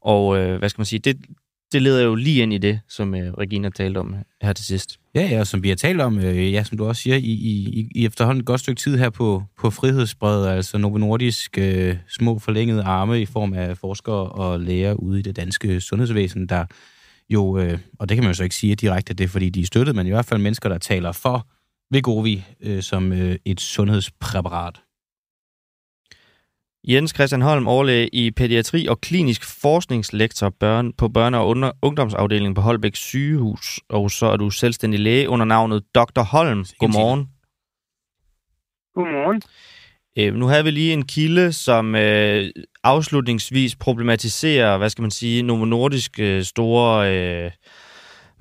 [0.00, 1.16] Og øh, hvad skal man sige, det,
[1.72, 4.98] det leder jo lige ind i det, som øh, Regina talte om her til sidst.
[5.14, 7.20] Ja, ja, og som vi har talt om, øh, ja, som du også siger, i,
[7.20, 11.96] i, i efterhånden et godt stykke tid her på, på frihedsbredet, altså Novo Nordisk øh,
[12.08, 16.64] små forlængede arme i form af forskere og læger ude i det danske sundhedsvæsen, der
[17.30, 19.60] jo, øh, og det kan man jo så ikke sige direkte, det er fordi de
[19.60, 21.46] er støttet, men i hvert fald mennesker, der taler for
[21.90, 24.80] Vegovi øh, som øh, et sundhedspræparat.
[26.88, 32.60] Jens Christian Holm, overlæge i pædiatri og klinisk forskningslektor børn på børne- og ungdomsafdelingen på
[32.60, 33.80] Holbæk sygehus.
[33.88, 36.22] Og så er du selvstændig læge under navnet Dr.
[36.22, 36.64] Holm.
[36.78, 37.28] Godmorgen.
[38.94, 39.42] Godmorgen.
[40.18, 42.50] Øh, nu havde vi lige en kilde, som øh,
[42.84, 47.16] afslutningsvis problematiserer, hvad skal man sige, Novo Nordisk øh, store...
[47.16, 47.50] Øh,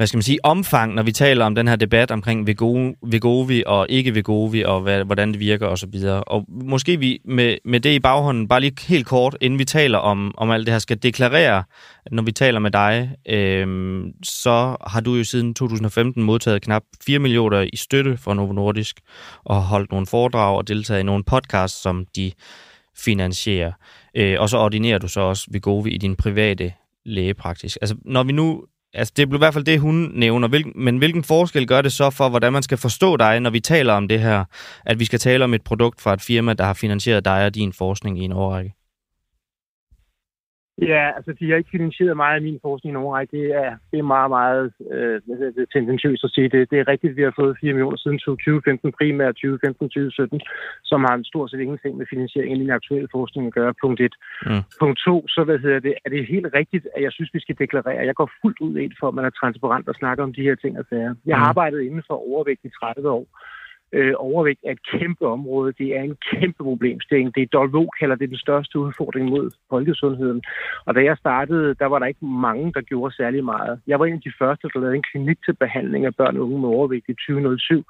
[0.01, 2.47] hvad skal man sige, omfang, når vi taler om den her debat omkring
[3.01, 5.95] Vegovi og ikke Vegovi, og hvad, hvordan det virker osv.
[6.05, 9.65] Og, og måske vi med, med det i baghånden, bare lige helt kort, inden vi
[9.65, 11.63] taler om, om alt det her, skal deklarere,
[12.05, 16.83] at når vi taler med dig, øh, så har du jo siden 2015 modtaget knap
[17.05, 18.99] 4 millioner i støtte fra Novo Nordisk,
[19.43, 22.31] og holdt nogle foredrag og deltaget i nogle podcasts, som de
[22.97, 23.71] finansierer.
[24.15, 26.73] Øh, og så ordinerer du så også Vegovi i din private
[27.05, 27.77] lægepraksis.
[27.77, 30.47] Altså, når vi nu Altså, det er i hvert fald det, hun nævner.
[30.47, 33.59] Hvilken, men hvilken forskel gør det så for, hvordan man skal forstå dig, når vi
[33.59, 34.45] taler om det her?
[34.85, 37.55] At vi skal tale om et produkt fra et firma, der har finansieret dig og
[37.55, 38.80] din forskning i en årrække?
[40.81, 43.27] Ja, altså de har ikke finansieret meget af min forskning i Norge.
[43.37, 45.21] Det er, det er meget, meget øh,
[45.57, 46.49] det tendentiøst at sige.
[46.49, 50.39] Det, det er rigtigt, at vi har fået 4 millioner siden 2015, primært 2015-2017,
[50.83, 53.73] som har en stort set ingenting med finansiering i min aktuelle forskning at gøre.
[53.83, 54.15] Punkt 1.
[54.45, 54.63] Mm.
[54.79, 57.55] Punkt 2, så hvad hedder det, er det helt rigtigt, at jeg synes, vi skal
[57.59, 58.05] deklarere.
[58.09, 60.55] Jeg går fuldt ud ind for, at man er transparent og snakker om de her
[60.55, 61.13] ting og sager.
[61.25, 61.49] Jeg har mm.
[61.49, 63.25] arbejdet inden for overvægt i 30 år.
[63.93, 65.73] Øh, overvægt er et kæmpe område.
[65.77, 67.35] Det er en kæmpe problemstilling.
[67.35, 70.41] Det er WHO kalder det den største udfordring mod folkesundheden.
[70.85, 73.79] Og da jeg startede, der var der ikke mange, der gjorde særlig meget.
[73.87, 76.43] Jeg var en af de første, der lavede en klinik til behandling af børn og
[76.43, 77.83] unge med overvægt i 2007,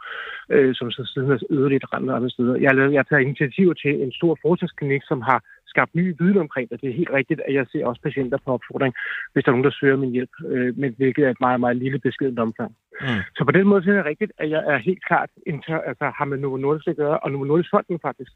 [0.49, 2.55] øh, som så siden har øget rent andre steder.
[2.55, 5.39] Jeg har, jeg tager taget initiativer til en stor forskningsklinik, som har
[5.73, 6.81] skabt ny viden omkring det.
[6.81, 8.93] Det er helt rigtigt, at jeg ser også patienter på opfordring,
[9.31, 11.77] hvis der er nogen, der søger min hjælp, øh, men hvilket er et meget, meget
[11.83, 12.71] lille beskedent omfang.
[13.01, 13.21] Mm.
[13.37, 16.25] Så på den måde er det rigtigt, at jeg er helt klart inter, altså, har
[16.25, 18.31] med Novo Nordisk at gøre, og Novo Nordisk Fonden faktisk.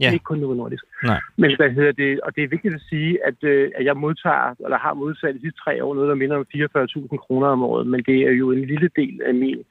[0.00, 0.12] Ja.
[0.12, 0.84] Ikke kun Novo Nordisk.
[1.04, 1.20] Nej.
[1.36, 4.54] Men hvad hedder det, og det er vigtigt at sige, at, øh, at jeg modtager,
[4.64, 7.86] eller har modtaget de sidste tre år noget, der minder om 44.000 kroner om året,
[7.86, 9.64] men det er jo en lille del af min,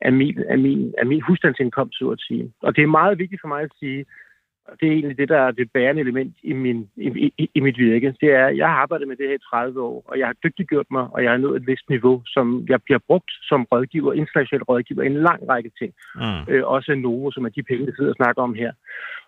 [0.00, 2.52] af min, af min, af min husstandsindkomst, så at sige.
[2.62, 4.04] Og det er meget vigtigt for mig at sige,
[4.80, 7.78] det er egentlig det, der er det bærende element i, min, i, i, i mit
[7.78, 8.14] virke.
[8.20, 10.36] Det er, at jeg har arbejdet med det her i 30 år, og jeg har
[10.44, 14.12] dygtiggjort mig, og jeg har nået et vist niveau, som jeg bliver brugt som rådgiver,
[14.12, 15.92] international rådgiver, i en lang række ting.
[16.14, 16.52] Mm.
[16.52, 18.72] Øh, også Novo, som er de penge, vi sidder og snakker om her.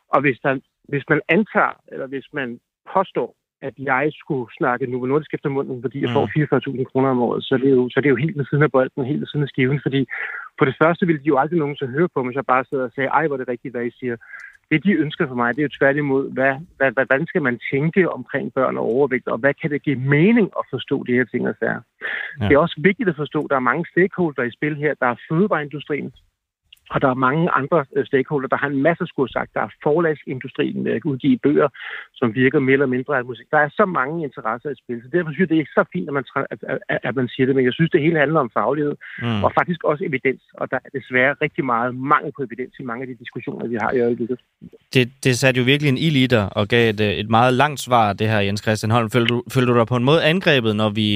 [0.09, 2.61] Og hvis, der, hvis man antager, eller hvis man
[2.95, 3.37] påstår,
[3.69, 6.15] at jeg skulle snakke Novo Nordisk efter munden, fordi jeg mm.
[6.15, 6.25] får
[6.79, 8.63] 44.000 kroner om året, så det, er jo, så det er jo helt ved siden
[8.63, 10.01] af bolden, helt ved siden af skiven, fordi
[10.59, 12.85] på det første ville de jo aldrig nogen så høre på hvis jeg bare sidder
[12.85, 14.17] og sagde, ej, hvor er det rigtigt, hvad I siger
[14.71, 18.11] det, de ønsker for mig, det er jo tværtimod, hvad, hvad, hvordan skal man tænke
[18.11, 21.49] omkring børn og overvægt, og hvad kan det give mening at forstå de her ting
[21.49, 21.81] og sager.
[22.41, 22.49] Ja.
[22.49, 24.95] Det er også vigtigt at forstå, at der er mange stakeholder i spil her.
[25.01, 26.13] Der er fødevareindustrien,
[26.91, 29.55] og der er mange andre øh, stakeholder, der har en masse skulle sagt.
[29.55, 31.69] Der er forlagsindustrien med at udgive bøger,
[32.15, 33.47] som virker mere eller mindre af musik.
[33.51, 35.85] Der er så mange interesser i spil, så derfor synes jeg, det er ikke så
[35.93, 38.41] fint, at man, at, at, at man siger det, men jeg synes, det hele handler
[38.41, 39.45] om faglighed, mm.
[39.45, 43.03] og faktisk også evidens, og der er desværre rigtig meget mangel på evidens i mange
[43.03, 44.39] af de diskussioner, vi har i øjeblikket.
[44.95, 47.55] Det, det satte jo virkelig en ild i dig, og gav et, øh, et meget
[47.55, 49.11] langt svar, det her, Jens Christian Holm.
[49.11, 51.09] Føler du, føler du dig på en måde angrebet, når vi,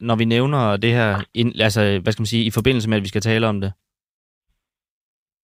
[0.00, 1.08] når vi nævner det her,
[1.66, 3.72] altså, hvad skal man sige, i forbindelse med, at vi skal tale om det?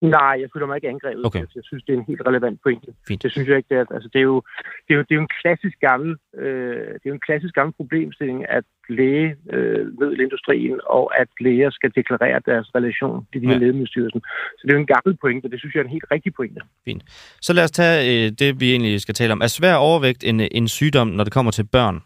[0.01, 1.25] Nej, jeg føler mig ikke angrebet.
[1.25, 1.39] Okay.
[1.55, 2.91] Jeg synes, det er en helt relevant pointe.
[3.07, 3.23] Fint.
[3.23, 3.85] Det synes jeg ikke, det er.
[3.97, 4.41] Altså, det, er jo,
[4.87, 7.53] det, er jo, det er jo en klassisk gammel, øh, det er jo en klassisk
[7.53, 13.53] gammel problemstilling, at lægemiddelindustrien øh, og at læger skal deklarere deres relation til de her
[13.53, 13.59] ja.
[13.59, 14.21] lægemiddelstyrelsen.
[14.57, 16.33] Så det er jo en gammel pointe, og det synes jeg er en helt rigtig
[16.33, 16.61] pointe.
[16.85, 17.03] Fint.
[17.41, 19.41] Så lad os tage øh, det, vi egentlig skal tale om.
[19.41, 22.01] Er svær overvægt en, en sygdom, når det kommer til børn?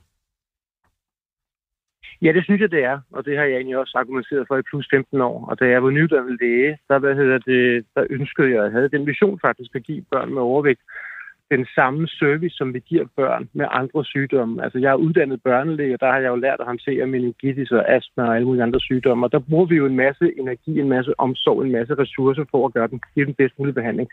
[2.23, 4.61] Ja, det synes jeg, det er, og det har jeg egentlig også argumenteret for i
[4.69, 5.45] plus 15 år.
[5.49, 8.71] Og da jeg var nyuddannet læge, der, hvad hedder det, der ønskede jeg, at jeg
[8.71, 10.81] havde den vision faktisk at give børn med overvægt
[11.51, 14.63] den samme service, som vi giver børn med andre sygdomme.
[14.63, 17.91] Altså, jeg er uddannet børnelæge, og der har jeg jo lært at håndtere meningitis og
[17.95, 19.25] astma og alle mulige andre sygdomme.
[19.25, 22.65] Og der bruger vi jo en masse energi, en masse omsorg, en masse ressourcer for
[22.65, 24.09] at gøre den, give den bedst mulige behandling.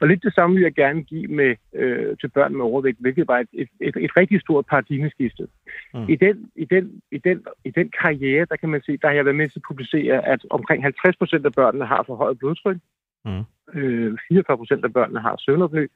[0.00, 3.28] Og lidt det samme vil jeg gerne give med, øh, til børn med overvægt, hvilket
[3.28, 5.48] var et, et, et, et rigtig stort paradigmeskifte.
[5.94, 6.06] Mm.
[6.08, 9.14] I, den, i, den, i, den, I den karriere, der kan man se, der har
[9.14, 12.38] jeg været med til at publicere, at omkring 50 procent af børnene har for højt
[12.38, 12.76] blodtryk.
[13.24, 13.44] Mm.
[13.74, 15.86] Øh, 44 procent af børnene har søvnopnø.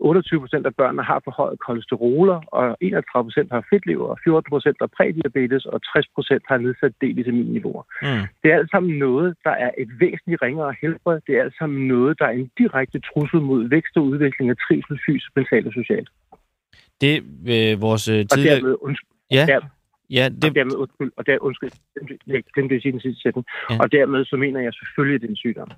[0.00, 4.76] 28 procent af børnene har forhøjet kolesteroler, og 31 procent har fedtlever, og 14 procent
[4.80, 7.84] har prædiabetes, og 60 procent har nedsat D-vitaminniveauer.
[8.02, 8.22] Mm.
[8.42, 11.20] Det er alt sammen noget, der er et væsentligt ringere helbred.
[11.26, 14.56] Det er alt sammen noget, der er en direkte trussel mod vækst og udvikling af
[14.66, 16.08] trivsel, fysisk, mentalt og socialt.
[17.00, 17.14] Det
[17.54, 18.56] øh, vores øh, tidligere...
[18.56, 19.46] Og dermed, undskyld, ja.
[19.46, 19.60] Der,
[20.10, 20.44] Ja, det...
[20.44, 21.70] Og dermed, undskyld, og der, undskyld,
[22.26, 23.46] jeg glemte at sige den sidste sætning.
[23.70, 23.78] Ja.
[23.80, 25.68] Og dermed så mener jeg selvfølgelig, at det er en sygdom.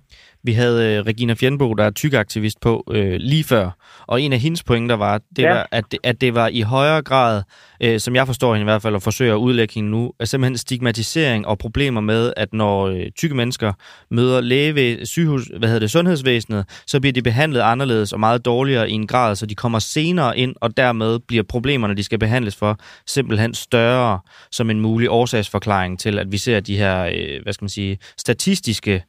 [0.42, 3.70] Vi havde uh, Regina Fjernbo, der er tykaktivist på uh, lige før,
[4.06, 5.52] og en af hendes pointer var, det ja.
[5.52, 7.42] var at, det, at det var i højere grad,
[7.84, 10.24] uh, som jeg forstår hende i hvert fald, og forsøger at udlægge hende nu, er
[10.24, 13.72] simpelthen stigmatisering og problemer med, at når uh, tykke mennesker
[14.10, 18.44] møder læge ved sygehus, hvad hedder det, sundhedsvæsenet, så bliver de behandlet anderledes og meget
[18.44, 22.18] dårligere i en grad, så de kommer senere ind, og dermed bliver problemerne, de skal
[22.18, 27.42] behandles for, simpelthen større som en mulig årsagsforklaring til, at vi ser de her, øh,
[27.42, 29.04] hvad skal man sige, statistiske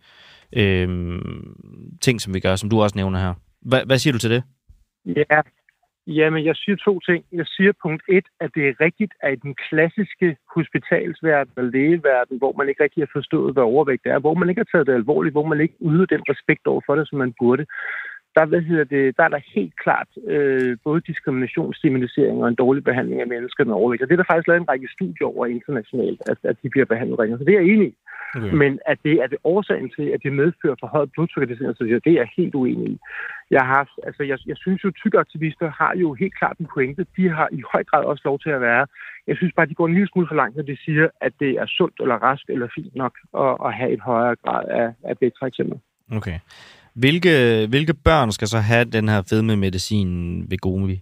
[0.55, 1.19] øh,
[2.01, 3.33] ting, som vi gør, som du også nævner her.
[3.61, 4.43] Hva, hvad siger du til det?
[5.05, 5.41] Ja,
[6.07, 7.25] Jamen, jeg siger to ting.
[7.31, 12.37] Jeg siger punkt et, at det er rigtigt, at i den klassiske hospitalsverden og lægeverden,
[12.37, 14.93] hvor man ikke rigtig har forstået, hvad overvægt er, hvor man ikke har taget det
[14.93, 17.65] alvorligt, hvor man ikke yder den respekt over for det, som man burde,
[18.35, 22.55] der, hvad hedder det, der er der helt klart øh, både diskrimination, stigmatisering og en
[22.55, 24.01] dårlig behandling af mennesker med overvægt.
[24.01, 26.85] Og det er der faktisk lavet en række studier over internationalt, at, at de bliver
[26.85, 27.39] behandlet ringere.
[27.39, 27.95] Så det er jeg enig i.
[28.35, 28.53] Okay.
[28.61, 32.01] Men at det er det årsagen til, at det medfører for højt blodtryk, det, så
[32.05, 32.99] det er jeg helt uenig i.
[33.51, 37.05] Jeg, har, altså, jeg, jeg synes jo, at tykaktivister har jo helt klart en pointe.
[37.17, 38.87] De har i høj grad også lov til at være.
[39.27, 41.33] Jeg synes bare, at de går en lille smule for langt, når de siger, at
[41.39, 44.93] det er sundt eller rask eller fint nok at, at have et højere grad af,
[45.03, 45.49] af B3
[46.17, 46.39] Okay.
[46.95, 51.01] Hvilke, hvilke børn skal så have den her fedmemedicin ved Gomi?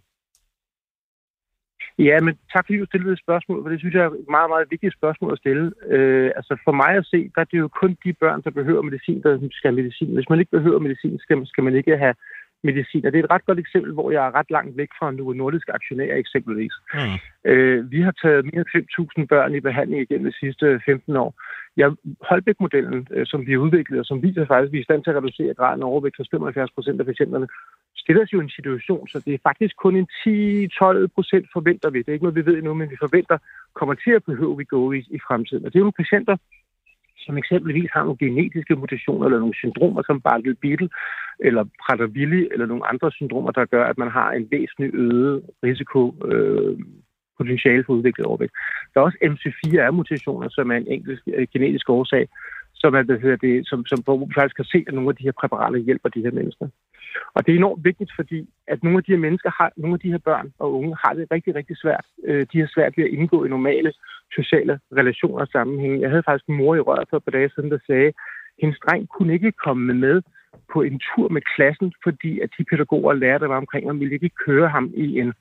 [2.00, 4.50] Ja, men tak fordi du stillede et spørgsmål, for det synes jeg er et meget,
[4.54, 5.66] meget vigtigt spørgsmål at stille.
[5.96, 8.82] Øh, altså for mig at se, der er det jo kun de børn, der behøver
[8.82, 10.14] medicin, der skal have medicin.
[10.14, 12.16] Hvis man ikke behøver medicin, skal, skal man ikke have
[12.64, 13.06] medicin.
[13.06, 15.34] Og det er et ret godt eksempel, hvor jeg er ret langt væk fra Novo
[15.34, 16.74] Nordisk aktionær eksempelvis.
[16.94, 17.18] Mm.
[17.52, 21.34] Øh, vi har taget mere end 5.000 børn i behandling igennem de sidste 15 år.
[21.78, 21.90] Ja,
[22.30, 25.04] Holbæk-modellen, øh, som vi har udviklet, og som viser faktisk, at vi er i stand
[25.04, 27.48] til at reducere graden af overvægt hos 75 procent af patienterne,
[28.04, 32.00] stiller os jo en situation, så det er faktisk kun en 10-12 procent forventer vi.
[32.00, 33.38] Det er ikke noget, vi ved endnu, men vi forventer
[33.74, 35.66] kommer til at behøve vi gå i, i fremtiden.
[35.66, 36.36] Og det er nogle patienter,
[37.26, 40.88] som eksempelvis har nogle genetiske mutationer eller nogle syndromer som Bardet-Biedl
[41.40, 46.02] eller Prader-Willi eller nogle andre syndromer, der gør, at man har en væsentlig øget risiko
[46.32, 46.80] øh,
[47.38, 48.54] potentiale for udviklet overvægt.
[48.92, 52.28] Der er også MC4R-mutationer, som er en enkelt øh, genetisk årsag,
[52.82, 55.24] som, er, det, det, som, som hvor vi faktisk kan se, at nogle af de
[55.24, 56.68] her præparater hjælper de her mennesker.
[57.36, 60.00] Og det er enormt vigtigt, fordi at nogle af de her mennesker, har, nogle af
[60.00, 62.06] de her børn og unge, har det rigtig, rigtig svært.
[62.28, 63.94] Øh, de har svært ved at indgå i normale
[64.38, 66.02] sociale relationer og sammenhænge.
[66.02, 68.14] Jeg havde faktisk en mor i røret for et par dage siden, der sagde, at
[68.62, 70.22] hendes dreng kunne ikke komme med
[70.74, 74.00] på en tur med klassen, fordi at de pædagoger og lærere, der var omkring ham,
[74.00, 75.34] ville ikke køre ham i en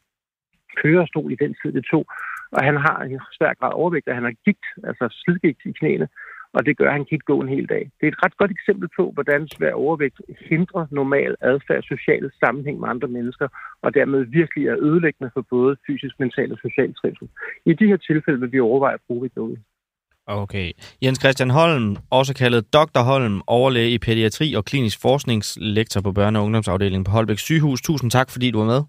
[0.82, 2.04] kørestol i den tid, det tog.
[2.52, 6.08] Og han har en svær grad overvægt, og han har gigt, altså slidgigt i knæene
[6.52, 7.90] og det gør, at han kan ikke gå en hel dag.
[7.98, 12.80] Det er et ret godt eksempel på, hvordan svær overvægt hindrer normal adfærd, social sammenhæng
[12.80, 13.48] med andre mennesker,
[13.82, 17.28] og dermed virkelig er ødelæggende for både fysisk, mental og social trivsel.
[17.66, 19.58] I de her tilfælde vil vi overveje at bruge det
[20.26, 20.72] Okay.
[21.02, 23.02] Jens Christian Holm, også kaldet Dr.
[23.10, 27.82] Holm, overlæge i pædiatri og klinisk forskningslektor på børne- og ungdomsafdelingen på Holbæk Sygehus.
[27.82, 28.82] Tusind tak, fordi du var med.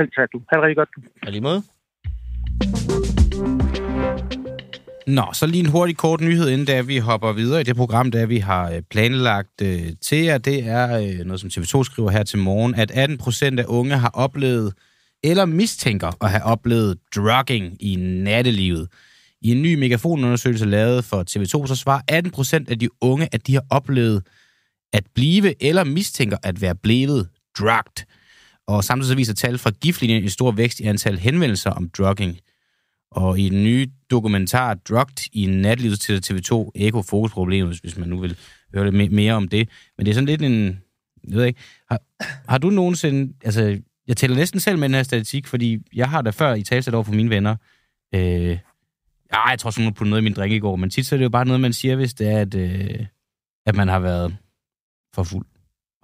[0.00, 0.38] Selv tak, du.
[0.48, 0.88] Ha' det rigtig godt.
[1.24, 1.62] Ja, lige måde.
[5.08, 8.10] Nå, så lige en hurtig kort nyhed, inden da vi hopper videre i det program,
[8.10, 10.38] der vi har øh, planlagt øh, til jer.
[10.38, 13.98] Det er øh, noget, som TV2 skriver her til morgen, at 18 procent af unge
[13.98, 14.74] har oplevet
[15.24, 18.88] eller mistænker at have oplevet drugging i nattelivet.
[19.42, 23.46] I en ny megafonundersøgelse lavet for TV2, så svarer 18 procent af de unge, at
[23.46, 24.22] de har oplevet
[24.92, 28.04] at blive eller mistænker at være blevet drugged.
[28.66, 32.38] Og samtidig så viser tal fra giftlinjen en stor vækst i antal henvendelser om drugging.
[33.10, 38.08] Og i den nye dokumentar Drugged i natlivet til TV2 Eko Fokus Problemet, hvis man
[38.08, 38.36] nu vil
[38.74, 39.68] høre lidt mere om det.
[39.96, 40.82] Men det er sådan lidt en...
[41.28, 41.60] Jeg ved ikke.
[41.90, 42.00] Har,
[42.48, 43.34] har du nogensinde...
[43.44, 46.62] Altså, jeg tæller næsten selv med den her statistik, fordi jeg har da før i
[46.62, 47.56] talsat over for mine venner.
[48.14, 48.58] Øh,
[49.32, 51.16] ja, jeg tror sådan, på noget i min drink i går, men tit så er
[51.16, 53.06] det jo bare noget, man siger, hvis det er, at, øh,
[53.66, 54.36] at man har været
[55.14, 55.46] for fuld.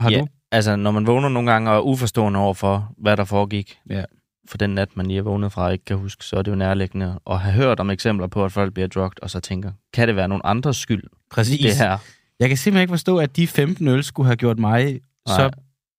[0.01, 0.27] Har ja, du?
[0.53, 4.05] altså når man vågner nogle gange og er uforstående over for, hvad der foregik, ja
[4.49, 6.57] for den nat, man lige er vågnet fra, ikke kan huske, så er det jo
[6.57, 10.09] nærliggende at have hørt om eksempler på, at folk bliver drugt, og så tænker, kan
[10.09, 11.03] det være nogen andres skyld?
[11.31, 11.61] Præcis.
[11.61, 11.99] Det her?
[12.41, 15.37] Jeg kan simpelthen ikke forstå, at de 15 øl skulle have gjort mig Nej.
[15.37, 15.51] så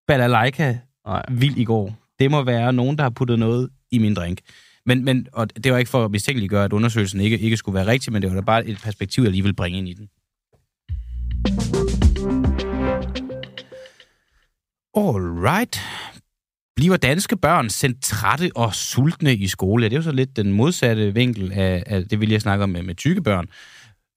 [0.08, 0.78] balalaika
[1.30, 1.96] vild i går.
[2.20, 4.40] Det må være nogen, der har puttet noget i min drink.
[4.86, 7.88] Men, men og det var ikke for at gøre, at undersøgelsen ikke, ikke skulle være
[7.88, 10.10] rigtig, men det var da bare et perspektiv, jeg lige vil bringe ind i den.
[14.98, 15.82] All right.
[16.76, 19.84] Bliver danske børn sendt trætte og sultne i skole?
[19.84, 22.64] Ja, det er jo så lidt den modsatte vinkel af, af det, vil jeg snakker
[22.64, 23.48] om med, med tykke børn.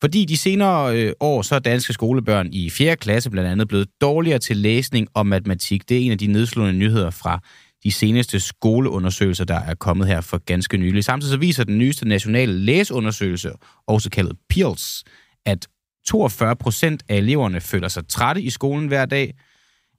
[0.00, 2.96] Fordi de senere øh, år, så er danske skolebørn i 4.
[2.96, 5.88] klasse blandt andet blevet dårligere til læsning og matematik.
[5.88, 7.40] Det er en af de nedslående nyheder fra
[7.84, 11.04] de seneste skoleundersøgelser, der er kommet her for ganske nylig.
[11.04, 13.52] Samtidig så viser den nyeste nationale læseundersøgelse,
[13.86, 15.04] også kaldet PILS,
[15.46, 15.66] at
[16.06, 19.34] 42 procent af eleverne føler sig trætte i skolen hver dag,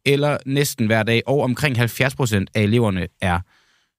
[0.05, 3.39] eller næsten hver dag, og omkring 70 procent af eleverne er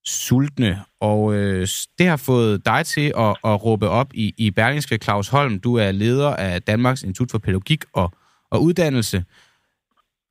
[0.05, 0.79] sultne.
[1.01, 1.67] Og øh,
[1.99, 5.61] det har fået dig til at, at råbe op i, i Berlingske Claus Holm.
[5.61, 8.13] Du er leder af Danmarks Institut for Pædagogik og,
[8.51, 9.25] og Uddannelse.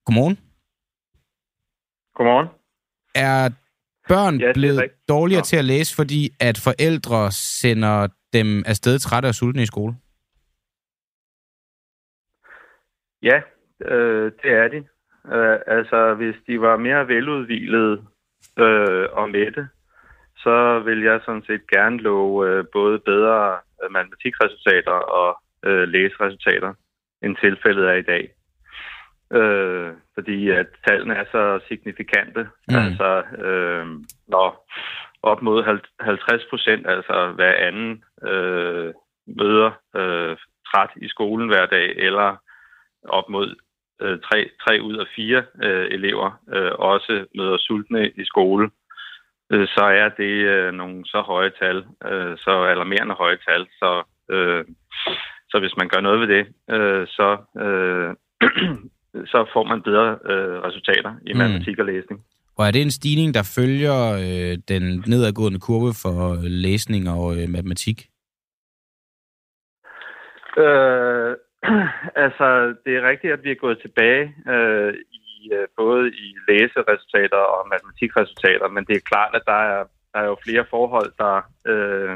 [0.05, 0.37] Godmorgen.
[2.15, 2.47] Godmorgen.
[3.15, 3.49] Er
[4.07, 5.07] børn Ja, ja, blevet rigtigt.
[5.09, 5.43] dårligere Nå.
[5.45, 9.95] til at læse, fordi at forældre sender dem afsted trætte og sultne i skole?
[13.21, 13.37] Ja,
[13.93, 14.87] øh, det er de.
[15.25, 18.03] Øh, altså, hvis de var mere veludvilede
[18.59, 19.67] øh, og mætte,
[20.37, 26.73] så vil jeg sådan set gerne love øh, både bedre øh, matematikresultater og øh, læseresultater,
[27.23, 28.29] end tilfældet er i dag.
[29.33, 32.47] Øh, fordi at tallene er så signifikante.
[32.67, 32.75] Mm.
[32.75, 33.87] Altså, øh,
[34.27, 34.69] når
[35.23, 38.93] op mod hal- 50 procent, altså hver anden øh,
[39.27, 42.37] møder øh, træt i skolen hver dag, eller
[43.03, 43.55] op mod
[44.01, 48.69] øh, tre, tre ud af fire øh, elever øh, også møder sultne i skole,
[49.51, 51.77] øh, så er det øh, nogle så høje tal,
[52.11, 54.65] øh, så alarmerende høje tal, så, øh,
[55.49, 56.43] så hvis man gør noget ved det,
[56.75, 57.29] øh, så,
[57.63, 58.09] øh,
[59.31, 61.37] så får man bedre øh, resultater i Mm.
[61.37, 62.21] matematik og læsning.
[62.57, 67.49] Og er det en stigning, der følger øh, den nedadgående kurve for læsning og øh,
[67.49, 67.97] matematik?
[70.57, 71.35] Øh,
[72.25, 72.47] altså,
[72.85, 77.61] det er rigtigt, at vi er gået tilbage øh, i øh, både i læseresultater og
[77.73, 81.35] matematikresultater, men det er klart, at der er, der er jo flere forhold, der,
[81.71, 82.15] øh,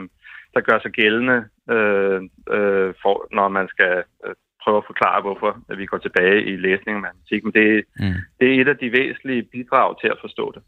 [0.53, 1.39] der gør sig gældende,
[1.75, 2.19] øh,
[2.55, 3.93] øh, for, når man skal
[4.25, 7.43] øh, prøve at forklare, hvorfor at vi går tilbage i læsning og matematik.
[7.43, 8.19] Men det, Mm.
[8.39, 10.63] det er et af de væsentlige bidrag til at forstå det.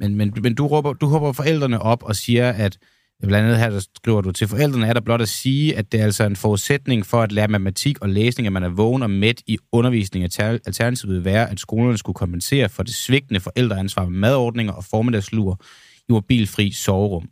[0.00, 2.78] Men, men, men du, råber, du håber forældrene op og siger, at
[3.22, 6.00] blandt andet her, der skriver du til forældrene, er der blot at sige, at det
[6.00, 9.10] er altså en forudsætning for at lære matematik og læsning, at man er vågen og
[9.10, 10.24] mæt i undervisning.
[10.24, 14.84] Alter- Alternativet vil være, at skolerne skulle kompensere for det svigtende forældreansvar med madordninger og
[14.84, 15.60] formiddagslur
[16.08, 17.28] i mobilfri soverum.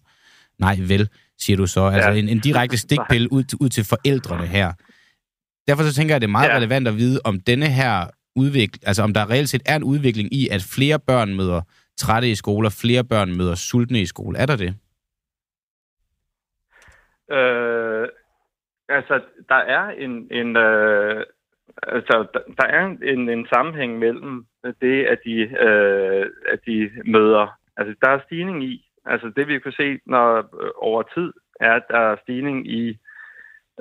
[0.58, 1.08] Nej, vel,
[1.40, 1.84] siger du så.
[1.84, 2.16] Altså Ja.
[2.18, 4.72] en, en direkte stikpille ud, til- ud til forældrene her.
[5.68, 6.56] Derfor så tænker jeg, at det er meget Ja.
[6.56, 10.34] relevant at vide, om denne her udvikling, altså om der reelt set er en udvikling
[10.34, 11.60] i, at flere børn møder
[11.98, 14.38] trætte i skole, og flere børn møder sultne i skole.
[14.38, 14.74] Er der det?
[17.30, 18.08] Øh,
[18.88, 21.24] altså, der er en, en øh,
[21.82, 24.46] altså, der, der er en, en sammenhæng mellem
[24.80, 29.58] det, at de, øh, at de møder, altså, der er stigning i, altså, det vi
[29.58, 32.98] kan se, når øh, over tid, er, at der er stigning i,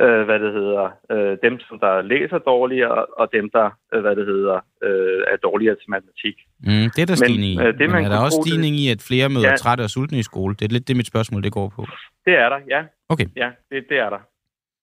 [0.01, 4.15] øh, hvad det hedder, øh, dem, som der læser dårligere, og dem, der, øh, hvad
[4.15, 6.35] det hedder, øh, er dårligere til matematik.
[6.59, 7.59] Mm, det er der Men, stigning i.
[7.59, 9.55] øh, det, Men man er der også tro, det- stigning i, at flere møder Ja.
[9.63, 10.55] trætte og sultne i skole?
[10.59, 11.81] Det er lidt det, mit spørgsmål det går på.
[12.25, 12.81] Det er der, ja.
[13.09, 13.25] Okay.
[13.35, 14.21] Ja, det, det er der.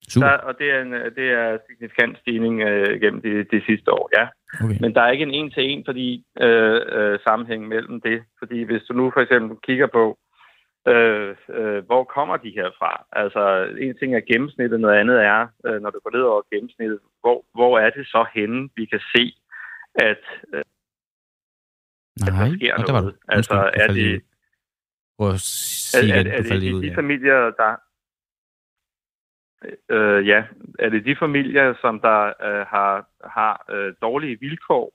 [0.09, 0.27] Super.
[0.29, 4.11] der og det er en det er signifikant stigning øh, gennem de, de sidste år,
[4.19, 4.25] ja.
[4.65, 4.77] Okay.
[4.81, 8.23] Men der er ikke en en-til-en fordi, øh, øh, sammenhæng mellem det.
[8.39, 10.19] Fordi hvis du nu for eksempel kigger på,
[10.89, 13.07] øh, øh, hvor kommer de her fra?
[13.13, 13.43] Altså,
[13.79, 17.45] en ting er gennemsnittet, noget andet er, øh, når du går ned over gennemsnittet, hvor,
[17.55, 19.35] hvor er det så henne, vi kan se,
[19.95, 20.63] at, øh,
[22.27, 23.15] at Nej, der sker og der var noget?
[23.15, 23.37] du.
[23.37, 24.23] Undskyld, Altså, er det.
[25.19, 26.83] Prøv at sige er, er, er det de, ud.
[26.83, 26.95] de Ja.
[26.95, 27.77] familier, der...
[29.89, 30.45] Øh, ja,
[30.79, 34.93] er det de familier, som der øh, har, har øh, dårlige vilkår,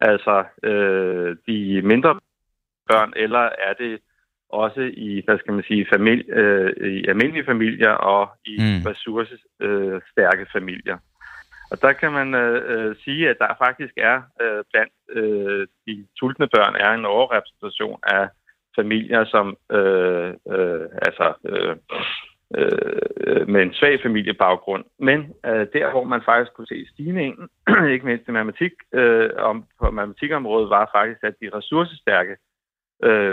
[0.00, 2.20] altså øh, de mindre
[2.88, 4.00] børn, eller er det
[4.54, 8.86] også i, hvad skal man sige, familie, øh, i almindelige familier og i Mm.
[8.90, 10.98] ressourcestærke øh, familier?
[11.70, 16.06] Og der kan man øh, øh, sige, at der faktisk er øh, blandt øh, de
[16.18, 18.28] sultne børn er en overrepræsentation af
[18.76, 21.76] familier, som øh, øh, altså øh,
[22.58, 24.84] øh, med en svag familiebaggrund.
[24.98, 27.48] Men øh, der, hvor man faktisk kunne se stigningen,
[27.94, 32.36] ikke mindst i matematik, øh, om, på matematikområdet, var faktisk, at de ressourcestærke øh,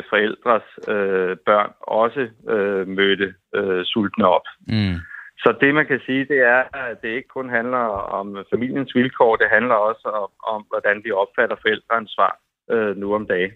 [0.10, 4.48] forældres øh, børn også øh, mødte øh, sultne op.
[4.68, 4.96] Mm.
[5.44, 7.86] Så det, man kan sige, det er, at det ikke kun handler
[8.20, 12.34] om familiens vilkår, det handler også om, om hvordan vi opfatter forældreansvar
[12.72, 13.52] øh, nu om dagen.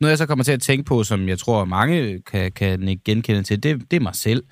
[0.00, 3.42] Noget, jeg så kommer til at tænke på, som jeg tror, mange kan, kan genkende
[3.42, 4.42] til, det, det er mig selv.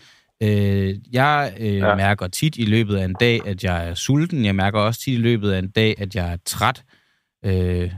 [0.43, 1.77] Øh, jeg øh.
[1.77, 1.95] Ja.
[1.95, 4.45] mærker tit i løbet af en dag, at jeg er sulten.
[4.45, 6.83] Jeg mærker også tit i løbet af en dag, at jeg er træt.
[7.45, 7.91] Øh,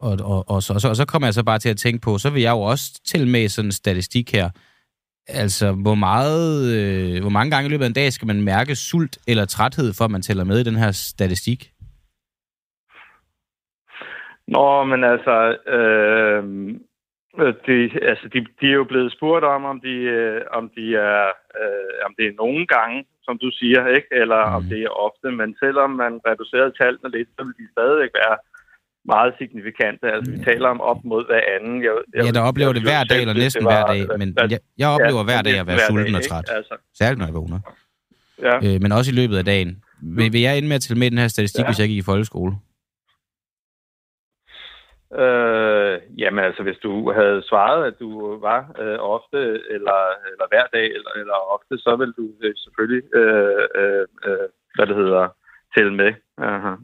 [0.00, 2.00] og, og, og, så, og, så, og så kommer jeg så bare til at tænke
[2.00, 4.50] på, så vil jeg jo også tælle med sådan en statistik her.
[5.28, 8.76] Altså, hvor, meget, øh, hvor mange gange i løbet af en dag skal man mærke
[8.76, 11.70] sult eller træthed, for at man tæller med i den her statistik?
[14.48, 16.42] Nå, men altså, Øh,
[17.66, 17.76] de,
[18.10, 21.24] altså, de, de er jo blevet spurgt om, om de, øh, om de er,
[21.60, 24.08] øh, om det er nogle gange, som du siger, ikke?
[24.10, 24.54] eller mm.
[24.54, 25.28] om det er ofte.
[25.30, 28.36] Men selvom man reducerede tallene lidt, så vil de stadigvæk være
[29.04, 30.12] meget signifikante.
[30.12, 31.82] Altså, vi taler om op mod hver anden.
[31.82, 34.18] Jeg, jeg, ja, der oplever det hver dag, eller næsten var, hver dag.
[34.18, 36.50] Men jeg, jeg oplever ja, hver dag at være sulten og træt.
[36.50, 36.74] Altså.
[36.98, 37.60] Særligt, når jeg vågner.
[38.42, 38.56] Ja.
[38.56, 39.82] Øh, men også i løbet af dagen.
[40.02, 41.68] Vil, vil jeg ende med at tælle med den her statistik, ja.
[41.68, 42.52] hvis jeg gik i folkeskole?
[45.22, 49.38] Øh, jamen altså, hvis du havde svaret, at du var øh, ofte,
[49.74, 54.48] eller, eller hver dag, eller, eller ofte, så vil du øh, selvfølgelig, øh, øh, øh,
[54.74, 55.28] hvad det hedder,
[55.76, 56.12] tælle med.
[56.40, 56.76] Uh-huh.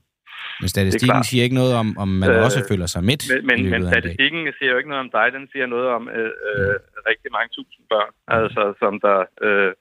[0.60, 3.70] Men statistikken siger ikke noget om, om man øh, også føler sig midt Men, men,
[3.70, 6.76] men statistikken siger jo ikke noget om dig, den siger noget om øh, øh,
[7.10, 9.72] rigtig mange tusind børn, altså som der, øh,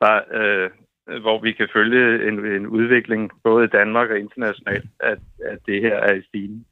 [0.00, 0.70] der øh,
[1.20, 5.80] hvor vi kan følge en, en udvikling både i Danmark og internationalt, at, at det
[5.80, 6.66] her er i stigning.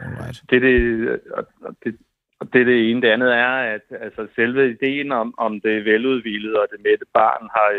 [0.00, 0.42] Alright.
[0.50, 1.98] Det, det, og det,
[2.40, 3.02] og det det ene.
[3.02, 7.48] Det andet er, at altså, selve ideen om, om det veludvilede og det mætte barn
[7.56, 7.70] har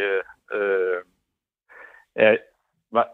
[0.58, 1.02] øh,
[2.16, 2.38] er,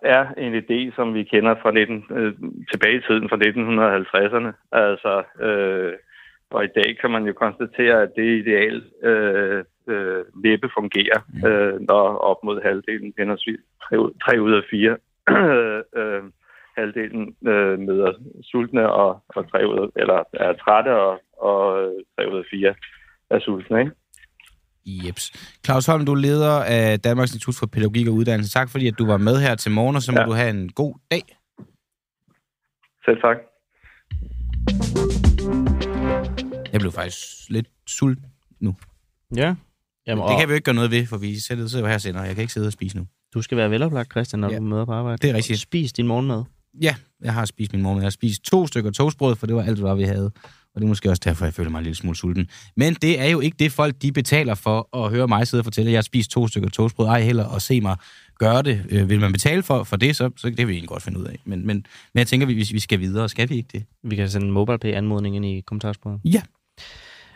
[0.02, 2.34] er en idé, som vi kender fra 19, øh,
[2.72, 4.52] tilbage i tiden fra 1950'erne.
[4.72, 5.94] Altså, øh,
[6.50, 11.48] og i dag kan man jo konstatere, at det ideal øh, øh, næppe fungerer, mm.
[11.48, 13.96] øh, når op mod halvdelen, henholdsvis tre,
[14.26, 14.98] tre ud af fire,
[16.00, 16.24] øh,
[16.78, 22.38] halvdelen øh, møder sultne, og, og tre ud, eller er trætte, og, og tre ud
[22.38, 22.76] af fire
[23.30, 23.92] er sultne, ikke?
[24.86, 25.32] Jeps.
[25.66, 28.52] Claus Holm, du er leder af Danmarks Institut for Pædagogik og Uddannelse.
[28.52, 30.26] Tak fordi, at du var med her til morgen, og så må ja.
[30.26, 31.38] du have en god dag.
[33.06, 33.38] Selv tak.
[36.72, 37.20] Jeg blev faktisk
[37.50, 38.26] lidt sulten
[38.60, 38.76] nu.
[39.36, 39.56] Ja.
[40.08, 42.24] Jamen, det kan vi jo ikke gøre noget ved, for vi sidder jo her senere.
[42.24, 43.08] Jeg kan ikke sidde og spise nu.
[43.34, 44.58] Du skal være veloplagt, Christian, når ja.
[44.58, 45.18] du møder på arbejde.
[45.18, 45.60] Det er rigtigt.
[45.60, 46.44] Spis din morgenmad.
[46.82, 48.02] Ja, jeg har spist min morgenmad.
[48.02, 50.32] Jeg har spist to stykker toastbrød, for det var alt, hvad vi havde.
[50.76, 52.48] Og det er måske også derfor, jeg føler mig en lille smule sulten.
[52.76, 55.66] Men det er jo ikke det, folk de betaler for at høre mig sidde og
[55.66, 57.08] fortælle, at jeg har spist to stykker toastbrød.
[57.08, 57.96] Ej heller at se mig
[58.40, 58.86] gøre det.
[58.90, 61.20] Øh, vil man betale for, for det, så, så det vil vi egentlig godt finde
[61.20, 61.40] ud af.
[61.46, 61.76] Men, men,
[62.14, 63.84] men jeg tænker, hvis vi skal videre, skal vi ikke det?
[64.04, 66.20] Vi kan sende en MobilePay-anmodning ind i kommentarsporet.
[66.26, 66.42] Ja.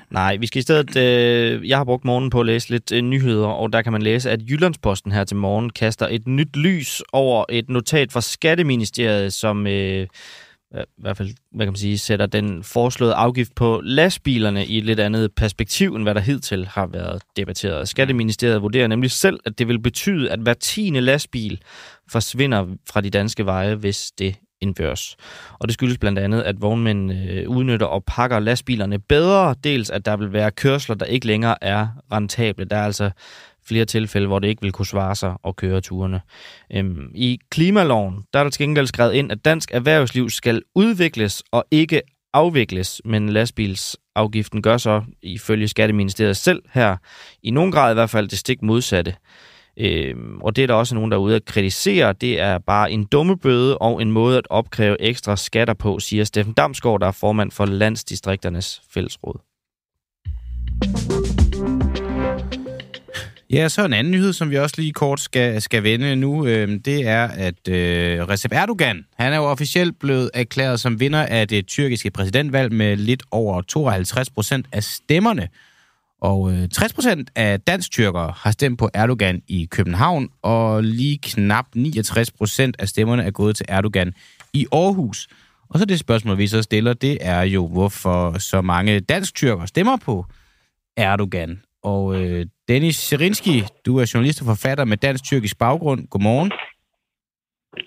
[0.09, 0.97] Nej, vi skal i stedet...
[0.97, 4.01] Øh, jeg har brugt morgen på at læse lidt øh, nyheder, og der kan man
[4.01, 9.33] læse, at Jyllandsposten her til morgen kaster et nyt lys over et notat fra Skatteministeriet,
[9.33, 9.67] som...
[9.67, 10.07] Øh,
[10.75, 14.85] i hvert fald, hvad kan man sige, sætter den foreslåede afgift på lastbilerne i et
[14.85, 17.89] lidt andet perspektiv, end hvad der hidtil har været debatteret.
[17.89, 21.61] Skatteministeriet vurderer nemlig selv, at det vil betyde, at hver tiende lastbil
[22.11, 25.15] forsvinder fra de danske veje, hvis det indføres.
[25.59, 30.05] Og det skyldes blandt andet, at vognmænd øh, udnytter og pakker lastbilerne bedre, dels at
[30.05, 32.65] der vil være kørsler, der ikke længere er rentable.
[32.65, 33.11] Der er altså
[33.67, 36.21] flere tilfælde, hvor det ikke vil kunne svare sig at køre turene.
[36.73, 41.43] Øhm, I klimaloven, der er der til gengæld skrevet ind, at dansk erhvervsliv skal udvikles
[41.51, 42.01] og ikke
[42.33, 46.97] afvikles, men lastbilsafgiften gør så ifølge Skatteministeriet selv her,
[47.43, 49.15] i nogen grad i hvert fald det stik modsatte.
[49.77, 52.13] Øhm, og det er der også nogen, der er ude at kritisere.
[52.13, 56.23] Det er bare en dumme bøde og en måde at opkræve ekstra skatter på, siger
[56.23, 59.39] Steffen Damsgaard, der er formand for Landsdistrikternes Fællesråd.
[63.53, 66.79] Ja, så en anden nyhed, som vi også lige kort skal, skal vende nu, øh,
[66.85, 71.47] det er, at øh, Recep Erdogan, han er jo officielt blevet erklæret som vinder af
[71.47, 75.47] det tyrkiske præsidentvalg med lidt over 52 procent af stemmerne.
[76.21, 81.65] Og øh, 60 procent af dansk-tyrkere har stemt på Erdogan i København, og lige knap
[81.75, 84.13] 69 procent af stemmerne er gået til Erdogan
[84.53, 85.27] i Aarhus.
[85.69, 89.97] Og så det spørgsmål, vi så stiller, det er jo, hvorfor så mange dansk-tyrkere stemmer
[89.97, 90.25] på
[90.97, 91.61] Erdogan.
[91.83, 93.55] Og øh, Dennis Serinski,
[93.85, 96.07] du er journalist og forfatter med dansk-tyrkisk baggrund.
[96.07, 96.51] Godmorgen.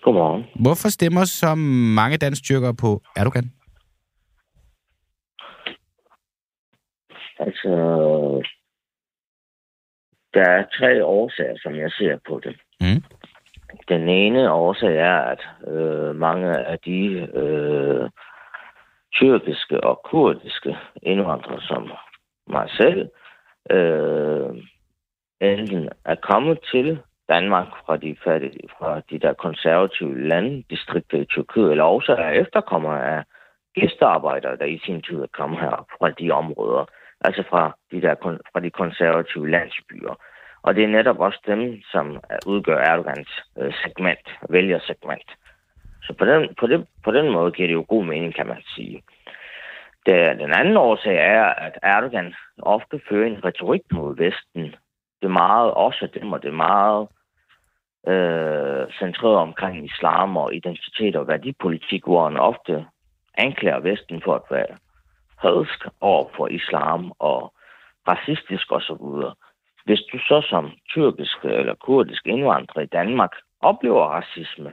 [0.02, 0.44] Godmorgen.
[0.64, 1.54] Hvorfor stemmer så
[1.98, 3.44] mange dansk-tyrkere på Erdogan?
[7.38, 7.72] Altså,
[10.34, 12.56] der er tre årsager, som jeg ser på det.
[12.80, 13.02] Mm.
[13.88, 16.98] Den ene årsag er, at øh, mange af de
[17.42, 18.10] øh,
[19.14, 21.92] tyrkiske og kurdiske indvandrere, som
[22.48, 23.08] mig selv,
[23.70, 24.62] øh,
[25.42, 31.70] enten er kommet til Danmark fra de, fattige, fra de der konservative landdistrikter i Tyrkiet,
[31.70, 33.22] eller også er efterkommere af
[33.74, 36.84] gæstearbejdere, der i sin tid er kommet her fra de områder
[37.24, 38.14] altså fra de, der,
[38.52, 40.14] fra de konservative landsbyer.
[40.62, 45.30] Og det er netop også dem, som udgør Erdogans øh, segment, vælgersegment.
[46.02, 48.62] Så på den, på, det, på den måde giver det jo god mening, kan man
[48.74, 49.02] sige.
[50.06, 54.74] Det, den anden årsag er, at Erdogan ofte fører en retorik mod Vesten.
[55.22, 57.08] Det er meget også dem, og det er meget
[58.08, 62.86] øh, centreret omkring islam og identitet og værdipolitik, hvor han ofte
[63.38, 64.76] anklager Vesten for at være
[65.38, 67.54] hadsk over for islam og
[68.08, 69.06] racistisk osv.
[69.84, 74.72] Hvis du så som tyrkisk eller kurdisk indvandrer i Danmark oplever racisme,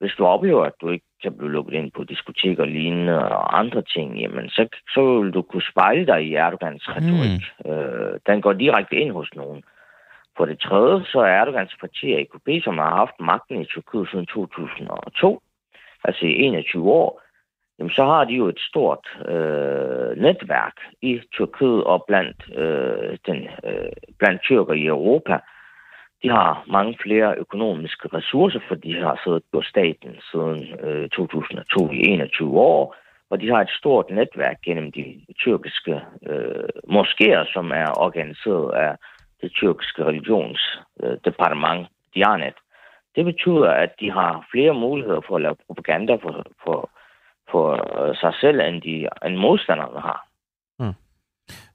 [0.00, 3.82] hvis du oplever, at du ikke kan blive lukket ind på diskoteker lignende og andre
[3.82, 7.42] ting, jamen så, så vil du kunne spejle dig i Erdogans retorik.
[7.64, 7.70] Mm.
[7.70, 9.62] Øh, den går direkte ind hos nogen.
[10.36, 14.26] For det tredje, så er Erdogans parti AKP, som har haft magten i Tyrkiet siden
[14.26, 15.42] 2002,
[16.04, 17.22] altså i 21 år,
[17.78, 23.48] jamen så har de jo et stort øh, netværk i Tyrkiet og blandt, øh, den,
[23.64, 25.38] øh, blandt tyrker i Europa.
[26.22, 31.90] De har mange flere økonomiske ressourcer, for de har siddet på staten siden øh, 2002
[31.90, 32.96] i 21 år,
[33.30, 35.04] og de har et stort netværk gennem de
[35.40, 36.00] tyrkiske
[36.30, 38.96] øh, moskéer, som er organiseret af
[39.40, 42.54] det tyrkiske religionsdepartement, øh, Dianet.
[43.16, 46.90] Det betyder, at de har flere muligheder for at lave propaganda for, for,
[47.50, 47.66] for
[48.00, 50.20] øh, sig selv, end, de, end modstanderne har.
[50.78, 50.94] Hmm.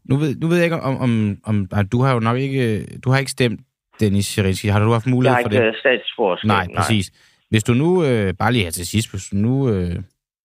[0.10, 1.12] Nu ved, nu ved jeg ikke, om, om,
[1.50, 3.62] om du har jo nok ikke, du har ikke stemt
[4.02, 4.68] Dennis Sjerinski.
[4.68, 5.56] Har du haft mulighed for det?
[5.56, 6.48] Jeg har ikke statsforskab.
[6.48, 7.06] Nej, præcis.
[7.12, 7.48] Nej.
[7.52, 9.96] Hvis du nu, øh, bare lige her til sidst, hvis du nu, øh,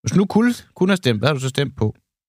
[0.01, 1.85] hvis du nu kunne, kunne have stemt, hvad har du så stemt på?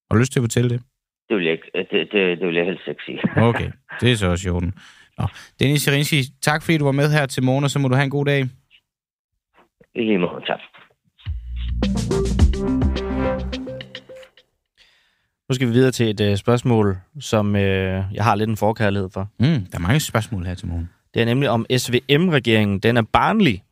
[0.07, 0.81] Har du lyst til at fortælle det?
[1.29, 3.21] Det vil jeg, ikke, det, det, det vil jeg helst ikke sige.
[3.51, 3.71] okay,
[4.01, 4.75] det er så også jorden.
[5.19, 5.25] Nå.
[5.61, 8.05] Dennis Sjerinski, tak fordi du var med her til morgen, og så må du have
[8.05, 8.41] en god dag.
[9.95, 10.61] I lige måde, tak.
[15.49, 17.61] Nu skal vi videre til et uh, spørgsmål, som uh,
[18.19, 19.29] jeg har lidt en forkærlighed for.
[19.39, 20.89] Mm, der er mange spørgsmål her til morgen.
[21.19, 23.63] Det er nemlig om SVM-regeringen, den er barnlig.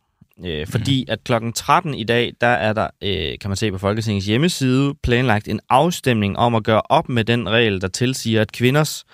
[0.44, 1.12] Øh, fordi mm.
[1.12, 4.94] at klokken 13 i dag, der er der, øh, kan man se på Folketingets hjemmeside,
[5.02, 9.04] planlagt en afstemning om at gøre op med den regel, der tilsiger, at kvinders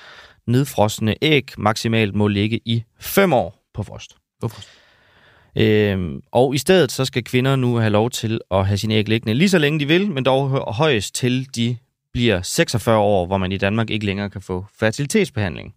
[0.47, 4.17] nedfrostende æg maksimalt må ligge i 5 år på frost.
[4.41, 4.69] På frost.
[5.57, 9.09] Øh, og i stedet så skal kvinder nu have lov til at have sine æg
[9.09, 11.77] liggende lige så længe de vil, men dog højst til de
[12.13, 15.75] bliver 46 år, hvor man i Danmark ikke længere kan få fertilitetsbehandling.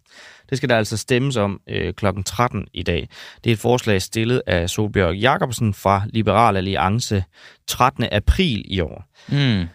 [0.50, 2.06] Det skal der altså stemmes om øh, kl.
[2.26, 3.08] 13 i dag.
[3.44, 7.24] Det er et forslag stillet af Solbjørg Jacobsen fra Liberal Alliance
[7.66, 8.04] 13.
[8.12, 9.04] april i år.
[9.28, 9.66] Mm.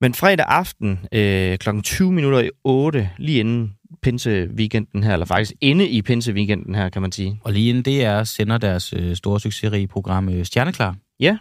[0.00, 1.80] Men fredag aften øh, kl.
[1.82, 7.02] 20 minutter i 8, lige inden pinseweekenden her, eller faktisk inde i pinseweekenden her, kan
[7.02, 7.40] man sige.
[7.44, 10.96] Og lige inden det er, sender deres øh, store succesrige program øh, Stjerneklar.
[11.20, 11.38] Ja,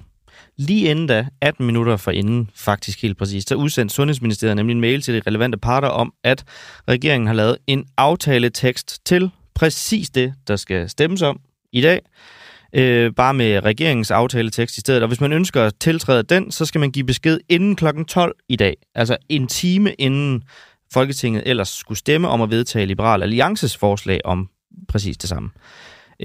[0.58, 4.82] Lige inden da, 18 minutter for inden, faktisk helt præcis, så udsendte Sundhedsministeriet nemlig en
[4.82, 6.44] mail til de relevante parter om, at
[6.88, 11.40] regeringen har lavet en aftaletekst til præcis det, der skal stemmes om
[11.72, 12.02] i dag.
[12.74, 15.02] Øh, bare med regeringens aftaletekst i stedet.
[15.02, 17.86] Og hvis man ønsker at tiltræde den, så skal man give besked inden kl.
[18.08, 18.76] 12 i dag.
[18.96, 20.44] Altså en time inden
[20.94, 24.50] Folketinget ellers skulle stemme om at vedtage Liberal Alliances forslag om
[24.88, 25.50] præcis det samme.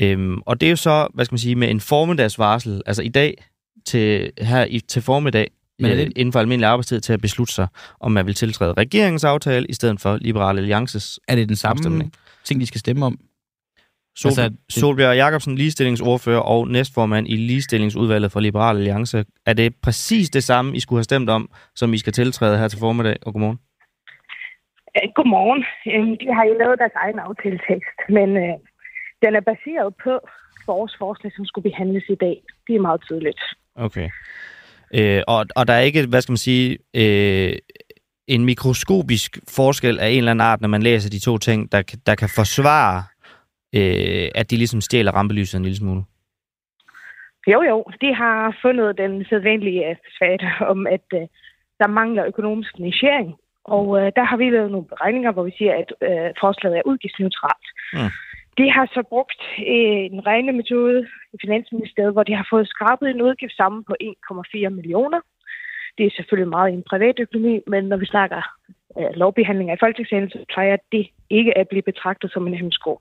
[0.03, 2.83] Øhm, og det er jo så, hvad skal man sige, med en formiddagsvarsel.
[2.87, 3.45] Altså i dag
[3.85, 6.12] til, her i, til formiddag, men er det...
[6.16, 7.66] inden for almindelig arbejdstid, til at beslutte sig,
[8.01, 11.79] om man vil tiltræde regeringens aftale, i stedet for Liberale Alliances Er det den samme
[11.79, 12.12] afstemning?
[12.45, 13.18] ting, de skal stemme om?
[14.16, 14.59] Sol, altså, det...
[14.68, 19.25] Solbjerg Jacobsen, ligestillingsordfører og næstformand i ligestillingsudvalget for Liberale Alliance.
[19.47, 22.68] Er det præcis det samme, I skulle have stemt om, som I skal tiltræde her
[22.68, 23.16] til formiddag?
[23.27, 23.59] Og godmorgen.
[25.14, 25.62] Godmorgen.
[26.20, 28.55] De har jo lavet deres egen aftaletekst, men øh,
[29.22, 30.12] den er baseret på
[30.66, 32.37] vores forslag, som skulle behandles i dag.
[32.66, 33.41] Det er meget tydeligt.
[33.77, 34.09] Okay.
[34.95, 37.57] Øh, og, og der er ikke, hvad skal man sige, øh,
[38.27, 41.83] en mikroskopisk forskel af en eller anden art, når man læser de to ting, der,
[42.07, 43.03] der kan forsvare,
[43.75, 46.03] øh, at de ligesom stjæler rampelyset en lille smule?
[47.47, 47.85] Jo, jo.
[48.01, 51.20] De har fundet den sædvanlige svagt om, at øh,
[51.79, 53.35] der mangler økonomisk nichering.
[53.64, 56.89] Og øh, der har vi lavet nogle beregninger, hvor vi siger, at øh, forslaget er
[56.91, 57.68] udgiftsneutralt.
[57.93, 58.11] Mm.
[58.59, 63.22] De har så brugt øh, en regnemetode i Finansministeriet, hvor de har fået skrabet en
[63.22, 65.20] udgift sammen på 1,4 millioner.
[65.98, 68.42] Det er selvfølgelig meget i en privat økonomi, men når vi snakker
[68.98, 73.00] øh, lovbehandling af folketingssalen, så plejer det ikke at blive betragtet som en hemsko.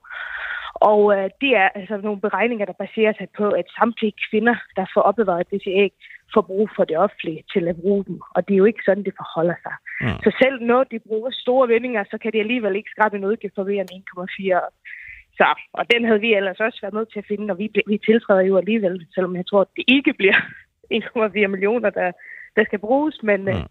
[0.74, 4.86] Og øh, det er altså nogle beregninger, der baserer sig på, at samtlige kvinder, der
[4.94, 5.92] får opbevaret disse æg,
[6.34, 8.20] får brug for det offentlige til at bruge dem.
[8.34, 9.74] Og det er jo ikke sådan, det forholder sig.
[10.00, 10.18] Mm.
[10.24, 13.54] Så selv når de bruger store vendinger, så kan de alligevel ikke skrabe en udgift
[13.54, 15.03] for mere end 1,4
[15.38, 17.98] så, og den havde vi ellers også været nødt til at finde, og vi, vi
[17.98, 20.38] tiltræder jo alligevel, selvom jeg tror, at det ikke bliver
[20.94, 22.12] 1,4 millioner, der,
[22.56, 23.48] der skal bruges, men mm.
[23.48, 23.64] øh,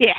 [0.00, 0.16] ja,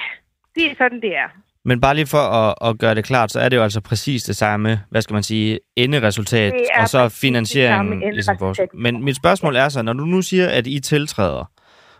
[0.56, 1.30] det er sådan, det er.
[1.68, 4.24] Men bare lige for at, at gøre det klart, så er det jo altså præcis
[4.24, 8.00] det samme, hvad skal man sige, enderesultat, og så finansieringen.
[8.14, 8.78] Ligesom for.
[8.78, 11.52] Men mit spørgsmål er så, når du nu siger, at I tiltræder,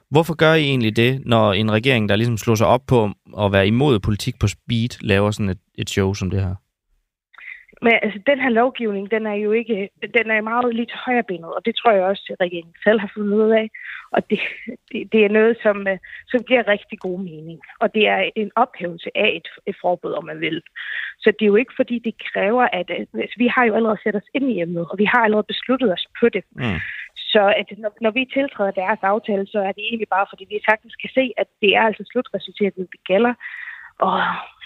[0.10, 3.10] hvorfor gør I egentlig det, når en regering, der ligesom slår sig op på
[3.40, 6.56] at være imod politik på speed, laver sådan et, et show som det her?
[7.86, 11.62] Men altså, den her lovgivning, den er jo ikke, den er meget lidt højrebenet, og
[11.66, 13.68] det tror jeg også, at regeringen selv har fundet ud af.
[14.16, 14.40] Og det,
[14.92, 15.98] det, det er noget, som, øh,
[16.32, 17.60] som giver rigtig god mening.
[17.80, 20.62] Og det er en ophævelse af et, et forbud, om man vil.
[21.24, 24.16] Så det er jo ikke, fordi det kræver, at altså, vi har jo allerede sat
[24.16, 26.44] os ind i emnet, og vi har allerede besluttet os på det.
[26.52, 26.80] Mm.
[27.16, 30.68] Så at når, når vi tiltræder deres aftale, så er det egentlig bare, fordi vi
[30.70, 33.34] sagtens kan se, at det er altså slutresultatet, vi gælder.
[34.00, 34.18] Og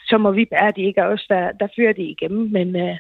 [0.10, 2.98] så må vi bære, det ikke er os, der, der fører det igennem, men, øh,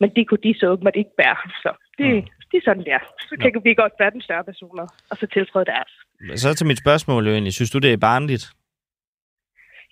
[0.00, 1.36] men det kunne de så åbenbart ikke bære.
[1.62, 2.22] Så det, mm.
[2.50, 2.98] det er sådan, der.
[3.28, 3.60] Så kan ja.
[3.64, 5.92] vi godt være den større personer, og så tiltræde deres.
[6.40, 7.54] Så til mit spørgsmål jo egentlig.
[7.54, 8.44] Synes du, det er barnligt?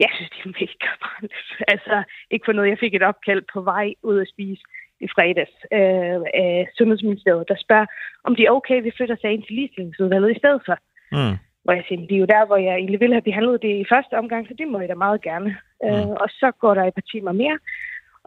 [0.05, 1.49] Jeg synes, det er mega barnligt.
[1.73, 1.95] Altså,
[2.31, 2.71] ikke for noget.
[2.71, 4.63] Jeg fik et opkald på vej ud at spise
[5.01, 7.87] i fredags øh, af Sundhedsministeriet, der spørger,
[8.27, 10.77] om det er okay, vi flytter sagen til ligestillingsudvalget i stedet for.
[11.17, 11.37] Mm.
[11.65, 13.91] Hvor jeg siger, det er jo der, hvor jeg egentlig ville have behandlet det i
[13.93, 15.51] første omgang, så det må jeg da meget gerne.
[15.83, 15.89] Mm.
[15.89, 17.59] Øh, og så går der et par timer mere,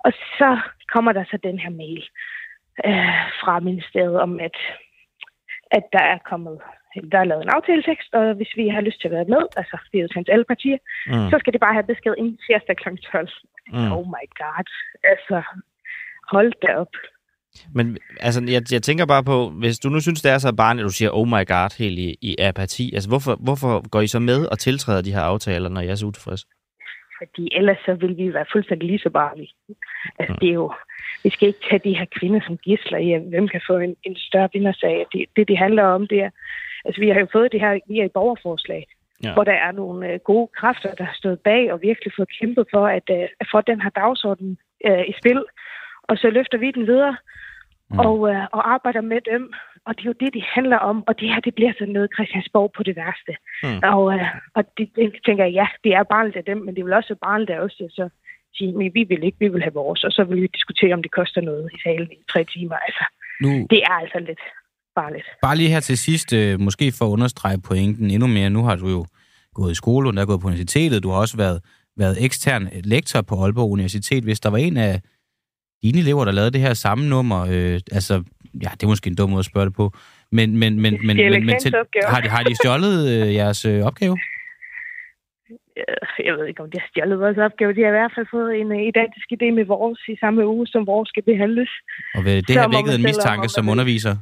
[0.05, 0.59] og så
[0.93, 2.03] kommer der så den her mail
[2.85, 4.57] øh, fra ministeriet om, at,
[5.71, 6.57] at der er kommet
[7.11, 9.77] der er lavet en aftaletekst, og hvis vi har lyst til at være med, altså
[9.91, 11.29] det er til alle partier, mm.
[11.31, 12.87] så skal det bare have besked inden tirsdag kl.
[13.11, 13.29] 12.
[13.73, 13.91] Mm.
[13.95, 14.67] Oh my god.
[15.11, 15.37] Altså,
[16.33, 16.93] hold da op.
[17.77, 20.83] Men altså, jeg, jeg tænker bare på, hvis du nu synes, det er så barnligt,
[20.85, 24.07] at du siger, oh my god, helt i, i apati, altså hvorfor, hvorfor går I
[24.07, 26.45] så med og tiltræder de her aftaler, når jeg er så utilfreds?
[27.21, 29.53] Fordi ellers så vil vi være fuldstændig lige så barnlige.
[30.19, 30.73] Altså, det er jo,
[31.23, 34.15] vi skal ikke tage de her kvinder som gisler i, hvem kan få en, en
[34.15, 35.05] større vindersag.
[35.13, 36.29] Det, det, det handler om, det er,
[36.85, 38.87] altså vi har jo fået det her via et borgerforslag,
[39.23, 39.33] ja.
[39.33, 42.65] hvor der er nogle uh, gode kræfter, der har stået bag og virkelig fået kæmpet
[42.73, 44.57] for at, uh, at få den her dagsorden
[44.89, 45.43] uh, i spil
[46.11, 47.17] og så løfter vi den videre
[47.89, 47.99] mm.
[47.99, 49.53] og, øh, og arbejder med dem.
[49.87, 50.97] Og det er jo det, det handler om.
[51.07, 53.33] Og det her, det bliver sådan noget Christiansborg på det værste.
[53.63, 53.79] Mm.
[53.93, 54.27] Og, øh,
[54.57, 57.09] og det, det tænker jeg, ja, det er barnet af dem, men det vil også
[57.13, 57.71] være barnet af os.
[57.71, 58.09] Så
[58.57, 60.03] sige, men vi vil ikke, vi vil have vores.
[60.03, 62.75] Og så vil vi diskutere, om det koster noget i salen i tre timer.
[62.87, 63.03] Altså,
[63.43, 64.43] nu, det er altså lidt
[64.99, 65.27] farligt.
[65.41, 68.49] Bare lige her til sidst, øh, måske for at understrege pointen endnu mere.
[68.49, 69.05] Nu har du jo
[69.53, 71.59] gået i skole, du har gået på universitetet, du har også været,
[71.97, 74.23] været ekstern lektor på Aalborg Universitet.
[74.23, 75.01] Hvis der var en af
[75.83, 78.23] dine elever, der lavede det her samme nummer, øh, altså,
[78.53, 79.85] ja, det er måske en dum måde at spørge det på,
[80.31, 81.73] men, men, men, men, men, men til,
[82.13, 84.17] har, de, har de stjålet øh, jeres øh, opgave?
[86.27, 87.73] Jeg ved ikke, om de har stjålet vores opgave.
[87.73, 90.67] De har i hvert fald fået en uh, identisk idé med vores i samme uge,
[90.67, 91.71] som vores skal behandles.
[92.15, 94.15] Og vil det har vækket en mistanke som underviser?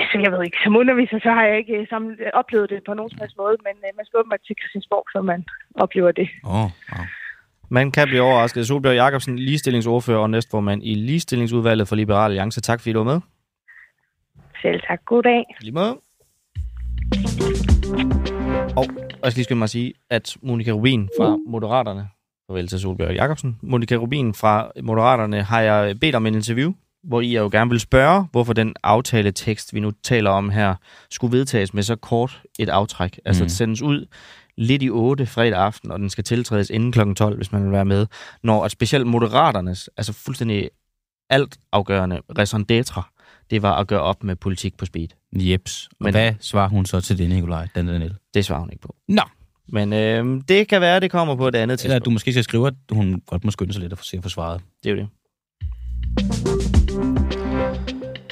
[0.00, 3.10] Altså, jeg ved ikke, som underviser, så har jeg ikke sammen, oplevet det på nogen
[3.10, 5.40] som helst måde, men uh, man skal åbenbart til Christiansborg, så man
[5.84, 6.28] oplever det.
[6.44, 7.04] Åh, oh, wow.
[7.70, 8.66] Man kan blive overrasket.
[8.66, 12.60] Solbjørg Jacobsen, ligestillingsordfører og næstformand i Ligestillingsudvalget for Liberal Alliance.
[12.60, 13.20] Tak fordi du var med.
[14.62, 15.04] Selv tak.
[15.04, 15.44] God dag.
[15.60, 15.96] Lige måde.
[18.76, 18.84] Og
[19.24, 22.08] jeg skal lige skynde mig at sige, at Monika Rubin fra Moderaterne,
[22.46, 27.20] farvel til Solbjørg Jacobsen, Monika Rubin fra Moderaterne har jeg bedt om en interview, hvor
[27.20, 30.74] I jo gerne vil spørge, hvorfor den aftaletekst, vi nu taler om her,
[31.10, 33.20] skulle vedtages med så kort et aftræk.
[33.24, 33.48] Altså mm.
[33.48, 34.06] sendes ud
[34.58, 37.14] lidt i 8 fredag aften, og den skal tiltrædes inden kl.
[37.14, 38.06] 12, hvis man vil være med,
[38.42, 40.70] når at specielt moderaternes, altså fuldstændig
[41.30, 43.02] alt afgørende raison d'etre,
[43.50, 45.08] det var at gøre op med politik på speed.
[45.32, 45.88] Jeps.
[45.90, 48.82] Og Men, hvad svarer hun så til det, Nikolaj, den den Det svarer hun ikke
[48.82, 48.96] på.
[49.08, 49.22] Nå.
[49.68, 51.94] Men øh, det kan være, det kommer på et andet tidspunkt.
[51.94, 54.22] Eller du måske skal skrive, at hun godt må skynde sig lidt at få se
[54.22, 54.60] for svaret.
[54.84, 55.08] Det er jo det.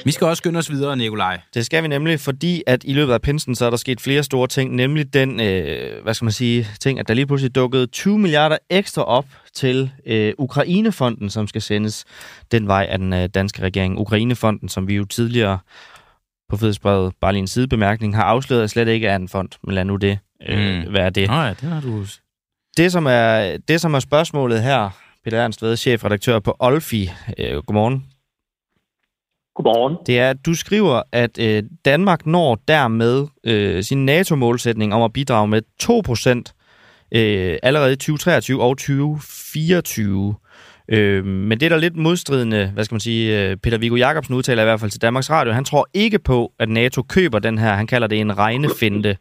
[0.07, 1.39] Vi skal også skynde os videre, Nikolaj.
[1.53, 4.23] Det skal vi nemlig, fordi at i løbet af pinsen, så er der sket flere
[4.23, 7.87] store ting, nemlig den, øh, hvad skal man sige, ting, at der lige pludselig dukkede
[7.87, 12.05] 20 milliarder ekstra op til øh, Ukrainefonden, som skal sendes
[12.51, 13.99] den vej af den øh, danske regering.
[13.99, 15.59] Ukrainefonden, som vi jo tidligere
[16.49, 19.75] på fedesbrevet, bare lige en sidebemærkning, har afsløret, at slet ikke er en fond, men
[19.75, 20.93] lad nu det øh, mm.
[20.93, 21.27] være det.
[21.29, 22.05] Nå ja, det har du...
[22.77, 24.89] Det som, er, det, som er spørgsmålet her,
[25.23, 27.11] Peter Ernst Ved, chefredaktør på Olfi.
[27.37, 28.05] Øh, godmorgen.
[29.57, 29.97] Godmorgen.
[30.07, 35.13] Det er, at du skriver, at øh, Danmark når dermed øh, sin NATO-målsætning om at
[35.13, 40.35] bidrage med 2% øh, allerede i 2023 og 2024.
[40.89, 44.35] Øh, men det er der lidt modstridende, hvad skal man sige, øh, Peter Viggo Jacobsen
[44.35, 45.53] udtaler i hvert fald til Danmarks Radio.
[45.53, 49.17] Han tror ikke på, at NATO køber den her, han kalder det en regnefinte.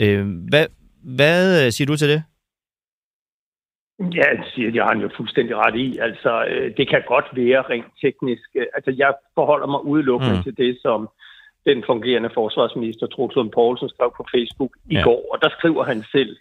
[0.00, 0.66] Øh, hvad,
[1.04, 2.22] hvad øh, siger du til det?
[4.00, 5.98] Ja, det siger jeg han jo fuldstændig ret i.
[5.98, 8.48] Altså, øh, det kan godt være rent teknisk.
[8.54, 10.42] Øh, altså, jeg forholder mig udelukkende mm.
[10.42, 11.08] til det, som
[11.66, 15.02] den fungerende forsvarsminister Troels Poulsen skrev på Facebook i ja.
[15.02, 15.20] går.
[15.32, 16.36] Og der skriver han selv,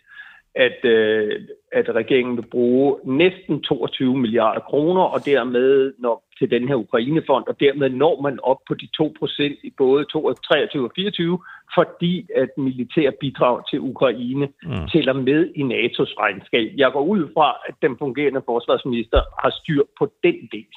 [0.56, 1.42] at, øh,
[1.72, 7.44] at regeringen vil bruge næsten 22 milliarder kroner, og dermed når til den her Ukrainefond,
[7.48, 11.40] og dermed når man op på de 2 procent i både 23 og 24,
[11.76, 14.88] fordi at militær bidrag til Ukraine mm.
[14.94, 16.72] tæller med i NATO's regnskab.
[16.78, 20.74] Jeg går ud fra, at den fungerende forsvarsminister har styr på den del.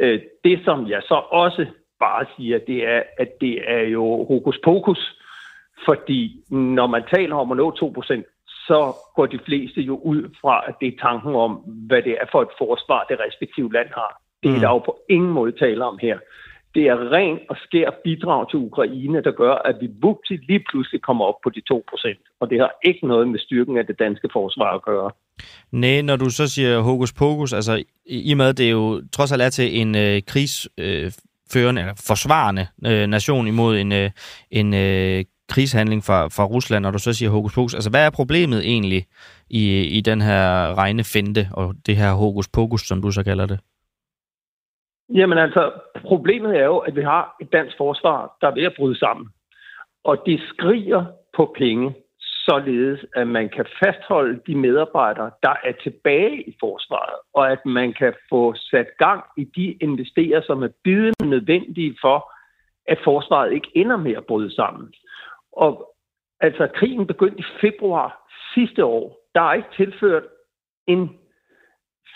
[0.00, 1.66] Øh, det, som jeg så også
[2.00, 5.20] bare siger, det er, at det er jo hokus pokus,
[5.84, 8.26] fordi når man taler om at nå 2 procent,
[8.68, 8.78] så
[9.16, 11.52] går de fleste jo ud fra, at det er tanken om,
[11.88, 14.20] hvad det er for et forsvar, det respektive land har.
[14.42, 14.60] Det er mm.
[14.60, 16.18] der jo på ingen måde tale om her.
[16.74, 21.02] Det er ren og skær bidrag til Ukraine, der gør, at vi vuptigt lige pludselig
[21.02, 22.18] kommer op på de 2 procent.
[22.40, 25.10] Og det har ikke noget med styrken af det danske forsvar at gøre.
[25.72, 29.42] Nej, når du så siger hokus pokus, altså i og med, det jo trods alt
[29.42, 34.10] er til en øh, krigsførende, øh, eller forsvarende øh, nation imod en, øh,
[34.50, 37.74] en øh, krigshandling fra, fra Rusland, og du så siger hokus pokus.
[37.74, 39.06] Altså, hvad er problemet egentlig
[39.50, 43.60] i, i den her regnefinte og det her hokus pokus, som du så kalder det?
[45.14, 45.72] Jamen altså,
[46.04, 49.28] problemet er jo, at vi har et dansk forsvar, der er ved at bryde sammen.
[50.04, 51.04] Og det skriger
[51.36, 51.94] på penge,
[52.48, 57.92] således at man kan fastholde de medarbejdere, der er tilbage i forsvaret, og at man
[57.92, 62.32] kan få sat gang i de investeringer, som er bidende nødvendige for,
[62.86, 64.94] at forsvaret ikke ender med at bryde sammen.
[65.56, 65.94] Og
[66.40, 69.16] altså, krigen begyndte i februar sidste år.
[69.34, 70.22] Der er ikke tilført
[70.86, 71.18] en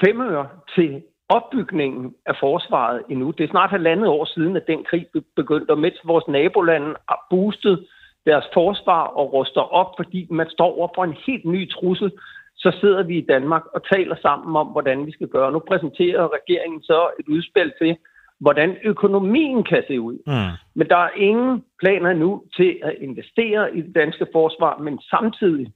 [0.05, 3.30] femøre til opbygningen af forsvaret endnu.
[3.30, 7.26] Det er snart halvandet år siden, at den krig begyndte, og mens vores nabolande har
[7.30, 7.89] boostet
[8.26, 12.12] deres forsvar og ruster op, fordi man står over for en helt ny trussel,
[12.57, 15.53] så sidder vi i Danmark og taler sammen om, hvordan vi skal gøre.
[15.53, 17.97] Nu præsenterer regeringen så et udspil til,
[18.41, 20.18] hvordan økonomien kan se ud.
[20.26, 20.57] Mm.
[20.74, 25.72] Men der er ingen planer nu til at investere i det danske forsvar, men samtidig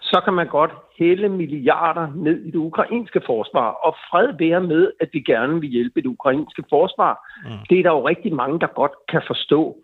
[0.00, 4.92] så kan man godt hælde milliarder ned i det ukrainske forsvar, og fred være med,
[5.00, 7.12] at vi gerne vil hjælpe det ukrainske forsvar.
[7.44, 7.50] Mm.
[7.70, 9.76] Det er der jo rigtig mange, der godt kan forstå.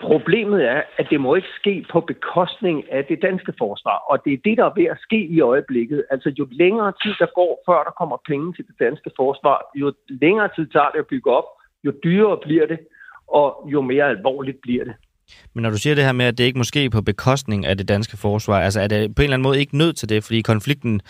[0.00, 4.32] Problemet er, at det må ikke ske på bekostning af det danske forsvar, og det
[4.32, 6.04] er det, der er ved at ske i øjeblikket.
[6.10, 9.92] Altså jo længere tid der går, før der kommer penge til det danske forsvar, jo
[10.08, 11.48] længere tid tager det at bygge op,
[11.84, 12.78] jo dyrere bliver det,
[13.28, 14.94] og jo mere alvorligt bliver det.
[15.54, 17.88] Men når du siger det her med, at det ikke måske på bekostning af det
[17.88, 20.40] danske forsvar, altså er det på en eller anden måde ikke nødt til det, fordi
[20.42, 21.00] konflikten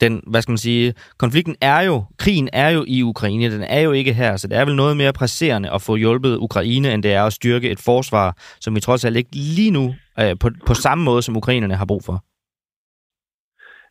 [0.00, 3.80] den, hvad skal man sige, konflikten er jo, krigen er jo i Ukraine, den er
[3.80, 7.02] jo ikke her, så det er vel noget mere presserende at få hjulpet Ukraine, end
[7.02, 10.48] det er at styrke et forsvar, som vi trods alt ikke lige nu øh, på,
[10.66, 12.16] på samme måde, som ukrainerne har brug for.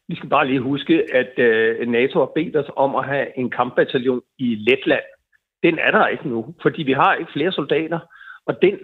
[0.08, 3.50] Vi skal bare lige huske, at øh, NATO har bedt os om at have en
[3.50, 5.08] kampbataljon i Letland.
[5.64, 8.00] Den er der ikke nu, fordi vi har ikke flere soldater,
[8.46, 8.78] og den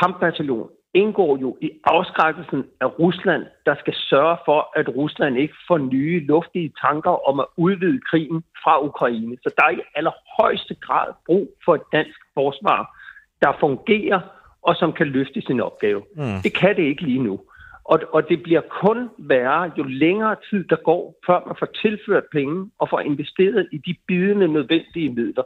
[0.00, 5.78] kampbataljon indgår jo i afskrækkelsen af Rusland, der skal sørge for, at Rusland ikke får
[5.78, 9.36] nye luftige tanker om at udvide krigen fra Ukraine.
[9.42, 12.96] Så der er i allerhøjeste grad brug for et dansk forsvar,
[13.42, 14.20] der fungerer
[14.62, 16.02] og som kan løfte sin opgave.
[16.16, 16.40] Mm.
[16.42, 17.40] Det kan det ikke lige nu.
[17.84, 22.24] Og, og det bliver kun værre, jo længere tid der går, før man får tilført
[22.32, 25.42] penge og får investeret i de bidende nødvendige midler.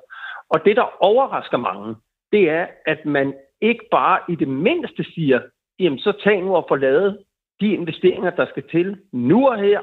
[0.49, 1.95] Og det, der overrasker mange,
[2.33, 3.35] det er, at man
[3.65, 5.41] ikke bare i det mindste siger,
[5.79, 7.25] jamen så tag nu og få lavet
[7.61, 9.81] de investeringer, der skal til nu og her,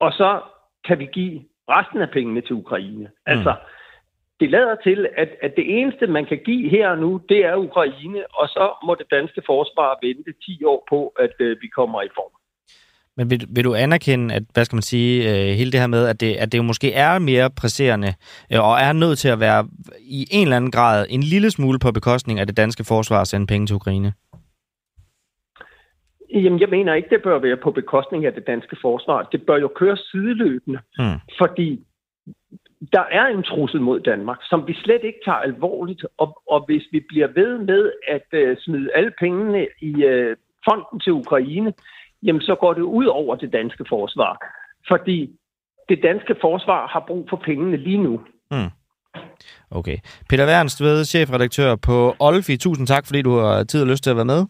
[0.00, 0.40] og så
[0.84, 3.04] kan vi give resten af pengene til Ukraine.
[3.04, 3.32] Mm.
[3.32, 3.54] Altså,
[4.40, 7.56] det lader til, at, at det eneste, man kan give her og nu, det er
[7.56, 12.02] Ukraine, og så må det danske forsvar vente 10 år på, at øh, vi kommer
[12.02, 12.39] i form.
[13.20, 16.06] Men vil, vil du anerkende, at, hvad skal man sige, øh, hele det her med,
[16.06, 18.14] at det, at det jo måske er mere presserende,
[18.52, 19.68] øh, og er nødt til at være
[20.00, 23.28] i en eller anden grad en lille smule på bekostning af det danske forsvar at
[23.28, 24.12] sende penge til Ukraine?
[26.34, 29.28] Jamen, jeg mener ikke, det bør være på bekostning af det danske forsvar.
[29.32, 31.18] Det bør jo køre sideløbende, mm.
[31.38, 31.84] fordi
[32.92, 36.82] der er en trussel mod Danmark, som vi slet ikke tager alvorligt, og, og hvis
[36.92, 40.36] vi bliver ved med at uh, smide alle pengene i uh,
[40.68, 41.72] fonden til Ukraine,
[42.22, 44.32] jamen så går det ud over det danske forsvar.
[44.88, 45.30] Fordi
[45.88, 48.20] det danske forsvar har brug for pengene lige nu.
[48.50, 48.70] Mm.
[49.70, 49.98] Okay.
[50.28, 52.56] Peter Wernst, ved chefredaktør på Olfi.
[52.56, 54.46] Tusind tak, fordi du har tid og lyst til at være med.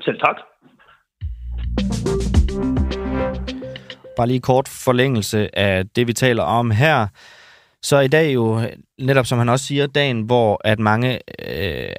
[0.00, 0.36] Selv tak.
[4.16, 7.06] Bare lige kort forlængelse af det, vi taler om her.
[7.84, 8.60] Så i dag jo,
[8.98, 11.18] netop som han også siger, dagen, hvor at mange øh,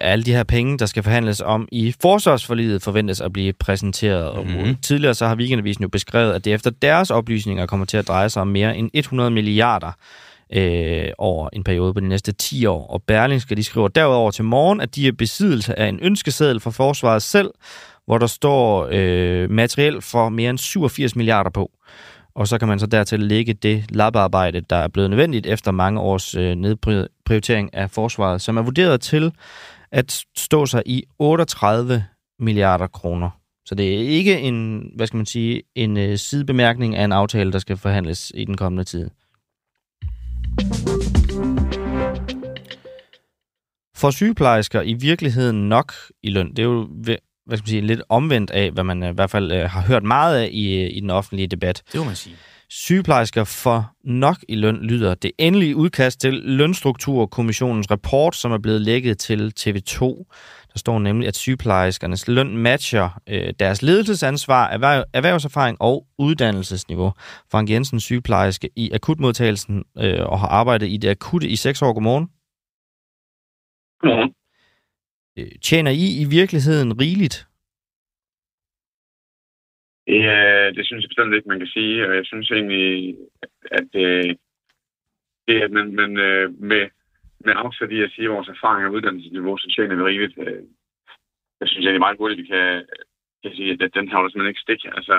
[0.01, 4.45] af alle de her penge, der skal forhandles om i forsvarsforliget, forventes at blive præsenteret.
[4.47, 4.69] Mm-hmm.
[4.69, 8.07] Og tidligere så har Weekendavisen jo beskrevet, at det efter deres oplysninger kommer til at
[8.07, 9.91] dreje sig om mere end 100 milliarder
[10.53, 12.88] øh, over en periode på de næste 10 år.
[12.88, 16.71] Og Berlingske de skriver derudover til morgen, at de er besiddelse af en ønskeseddel fra
[16.71, 17.51] forsvaret selv,
[18.05, 21.71] hvor der står øh, materiel for mere end 87 milliarder på.
[22.36, 25.99] Og så kan man så dertil lægge det labarbejde, der er blevet nødvendigt efter mange
[25.99, 29.31] års øh, nedprioritering af forsvaret, som er vurderet til
[29.91, 32.05] at stå sig i 38
[32.39, 33.29] milliarder kroner.
[33.65, 37.51] Så det er ikke en, hvad skal man sige, en øh, sidebemærkning af en aftale,
[37.51, 39.09] der skal forhandles i den kommende tid.
[43.95, 46.49] For sygeplejersker i virkeligheden nok i løn?
[46.49, 46.88] Det er jo
[47.45, 49.81] hvad skal man sige, lidt omvendt af, hvad man øh, i hvert fald øh, har
[49.81, 51.83] hørt meget af i, i den offentlige debat.
[51.91, 52.35] Det må man sige.
[52.69, 58.81] Sygeplejersker for nok i løn lyder det endelige udkast til Lønstrukturkommissionens rapport, som er blevet
[58.81, 59.99] lægget til TV2.
[60.73, 67.13] Der står nemlig, at sygeplejerskernes løn matcher øh, deres ledelsesansvar, erhverv, erhvervserfaring og uddannelsesniveau.
[67.51, 71.93] Frank Jensen, sygeplejerske i akutmodtagelsen øh, og har arbejdet i det akutte i seks år.
[71.93, 72.27] Godmorgen.
[74.01, 74.33] Godmorgen.
[75.38, 77.47] Øh, tjener I i virkeligheden rigeligt?
[80.07, 82.07] Ja, det synes jeg bestemt ikke, man kan sige.
[82.07, 83.17] Og jeg synes egentlig,
[83.71, 84.36] at, øh,
[85.47, 86.84] det, at man, man øh, med,
[87.45, 90.38] med afsæt i at sige vores erfaring og uddannelsesniveau, så tjener vi rigeligt.
[91.59, 92.86] Jeg synes egentlig meget hurtigt, vi kan,
[93.43, 94.81] kan sige, at den her simpelthen ikke stik.
[94.97, 95.15] Altså,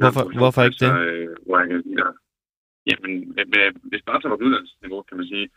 [0.00, 0.92] hvorfor, hvorfor ikke det?
[1.00, 2.04] Øh, hvor jeg kan sige,
[2.88, 5.48] jamen, med, med, hvis bare tager vores uddannelsesniveau, kan man sige,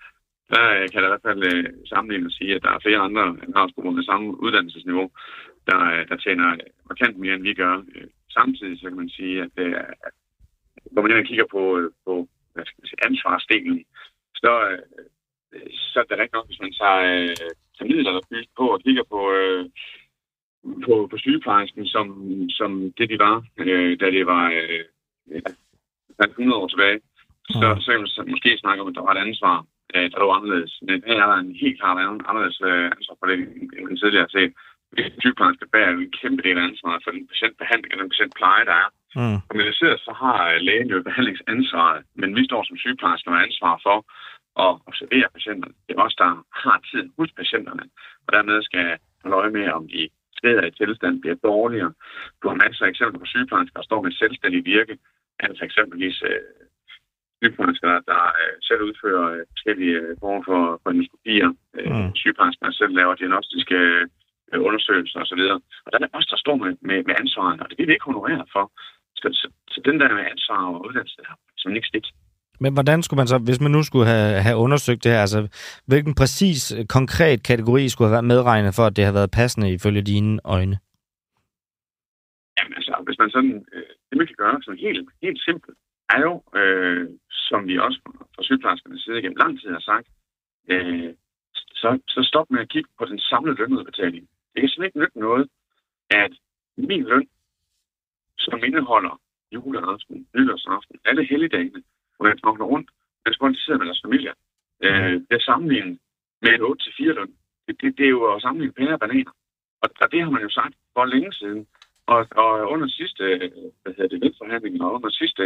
[0.50, 3.24] der kan jeg i hvert fald øh, sammenligne og sige, at der er flere andre
[3.48, 5.12] erhvervsgrupper med samme uddannelsesniveau,
[5.70, 6.58] der, øh, der tjener
[6.90, 7.76] markant mere, end vi gør.
[7.96, 9.94] Øh, samtidig så kan man sige, at det er,
[10.92, 13.86] når man ind kigger på, øh, på hvad skal man sige, ansvarsdelen,
[14.36, 14.80] så, øh,
[15.72, 17.36] så er det rigtigt nok, hvis man tager, øh,
[17.76, 19.66] tager midler der på og kigger på, øh,
[20.86, 22.08] på, på sygeplejersken, som,
[22.50, 24.84] som det de var, øh, da det var øh,
[26.30, 27.00] 100 år tilbage,
[27.50, 29.66] så, så kan man måske snakke om, at der var et ansvar
[29.96, 30.74] øh, der var anderledes.
[30.88, 31.98] Men her er der en helt klart
[32.30, 33.38] anderledes øh, ansvar for det,
[33.78, 34.54] end man tidligere har set.
[35.22, 38.90] Sygeplejerske bærer en kæmpe del af ansvaret for den patientbehandling og den patientpleje, der er.
[39.20, 39.40] Mm.
[39.50, 43.74] Og mediceret så har øh, lægen jo behandlingsansvaret, men vi står som sygeplejersker med ansvar
[43.86, 43.98] for
[44.66, 45.74] at observere patienterne.
[45.86, 46.30] Det er os, der
[46.64, 47.84] har tiden hos patienterne,
[48.26, 48.88] og dermed skal
[49.22, 51.94] holde øje med, om de steder i tilstand bliver dårligere.
[52.40, 54.98] Du har masser af eksempler på sygeplejersker, der står med selvstændig virke,
[55.40, 56.42] altså eksempelvis øh,
[57.44, 61.50] sygeplejersker, der, øh, selv udfører øh, forskellige øh, former for, for endoskopier.
[61.92, 62.10] Mm.
[62.22, 63.80] Sygeplejersker, der selv laver diagnostiske
[64.68, 65.44] undersøgelser osv.
[65.86, 68.10] Og der er også der står med, med, med ansvaret, og det vil vi ikke
[68.12, 68.66] honorere for.
[69.20, 72.10] Så, så, så den der med ansvar og uddannelse, der er simpelthen ikke stigt.
[72.64, 75.40] Men hvordan skulle man så, hvis man nu skulle have, have undersøgt det her, altså
[75.88, 76.60] hvilken præcis
[76.98, 80.76] konkret kategori skulle have været medregnet for, at det har været passende ifølge dine øjne?
[82.58, 85.78] Jamen altså, hvis man sådan, øh, det man kan gøre sådan helt, helt simpelt,
[86.10, 88.00] er jo, øh, som vi også
[88.36, 90.08] fra sygeplejerskernes side gennem lang tid har sagt,
[90.70, 91.14] øh,
[91.54, 94.30] så, så stop med at kigge på den samlede lønudbetaling.
[94.54, 95.50] Det kan simpelthen ikke nytte noget,
[96.10, 96.34] at
[96.78, 97.28] min løn,
[98.38, 101.84] som indeholder juleaften, nytårsaften, alle helligdagene,
[102.18, 102.90] hvor jeg knokler rundt,
[103.26, 104.34] mens folk sidder med deres familier,
[104.84, 106.00] øh, det er sammenlignet
[106.42, 107.34] med en 8-4 løn.
[107.68, 109.32] Det, det, det, er jo at sammenligne pære og bananer.
[109.82, 111.68] Og, og det har man jo sagt for længe siden.
[112.08, 113.24] Og, og under sidste
[113.82, 115.44] hvad hedder det, velforhandling og under sidste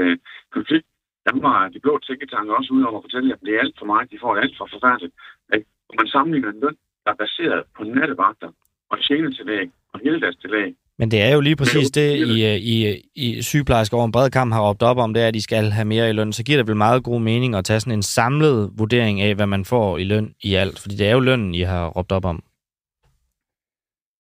[0.56, 0.88] konflikt,
[1.26, 3.86] der var de blå tænketanke også ude over at fortælle, at det er alt for
[3.92, 5.14] meget, de får det alt for forfærdeligt.
[5.54, 5.62] At
[6.00, 8.50] man sammenligner en løn, der er baseret på nattevagter
[8.92, 13.98] og tjenetillæg og heldagstillæg, men det er jo lige præcis det, I, I, I sygeplejersker
[13.98, 16.10] over en bred kamp har råbt op om, det er, at de skal have mere
[16.10, 16.34] i løn.
[16.34, 19.48] Så giver det vel meget god mening at tage sådan en samlet vurdering af, hvad
[19.48, 20.80] man får i løn i alt.
[20.80, 22.44] Fordi det er jo lønnen, I har råbt op om.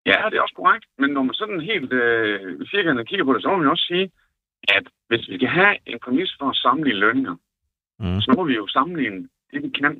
[0.09, 0.85] Ja, det er også korrekt.
[1.01, 4.11] Men når man sådan helt øh, firkantet kigger på det, så må man også sige,
[4.75, 7.35] at hvis vi kan have en præmis for at sammenligne lønninger,
[7.99, 8.21] mm.
[8.21, 9.93] så må vi jo sammenligne det, vi kan.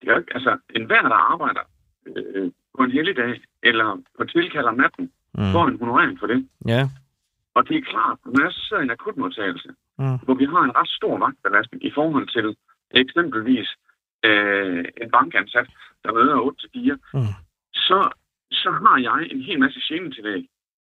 [0.00, 1.64] Det er jo ikke, altså, en hver, der arbejder
[2.06, 5.52] øh, på en helligdag, eller på tilkald om natten, mm.
[5.52, 6.48] får en honorering for det.
[6.66, 6.70] Ja.
[6.70, 6.88] Yeah.
[7.54, 10.18] Og det er klart, når jeg så sidder i en akutmodtagelse, mm.
[10.24, 12.56] hvor vi har en ret stor vagtbelastning i forhold til
[12.90, 13.68] eksempelvis
[14.24, 15.68] øh, en bankansat,
[16.04, 17.32] der møder 8-4, mm.
[17.74, 17.98] så
[18.62, 20.42] så har jeg en hel masse genetillæg.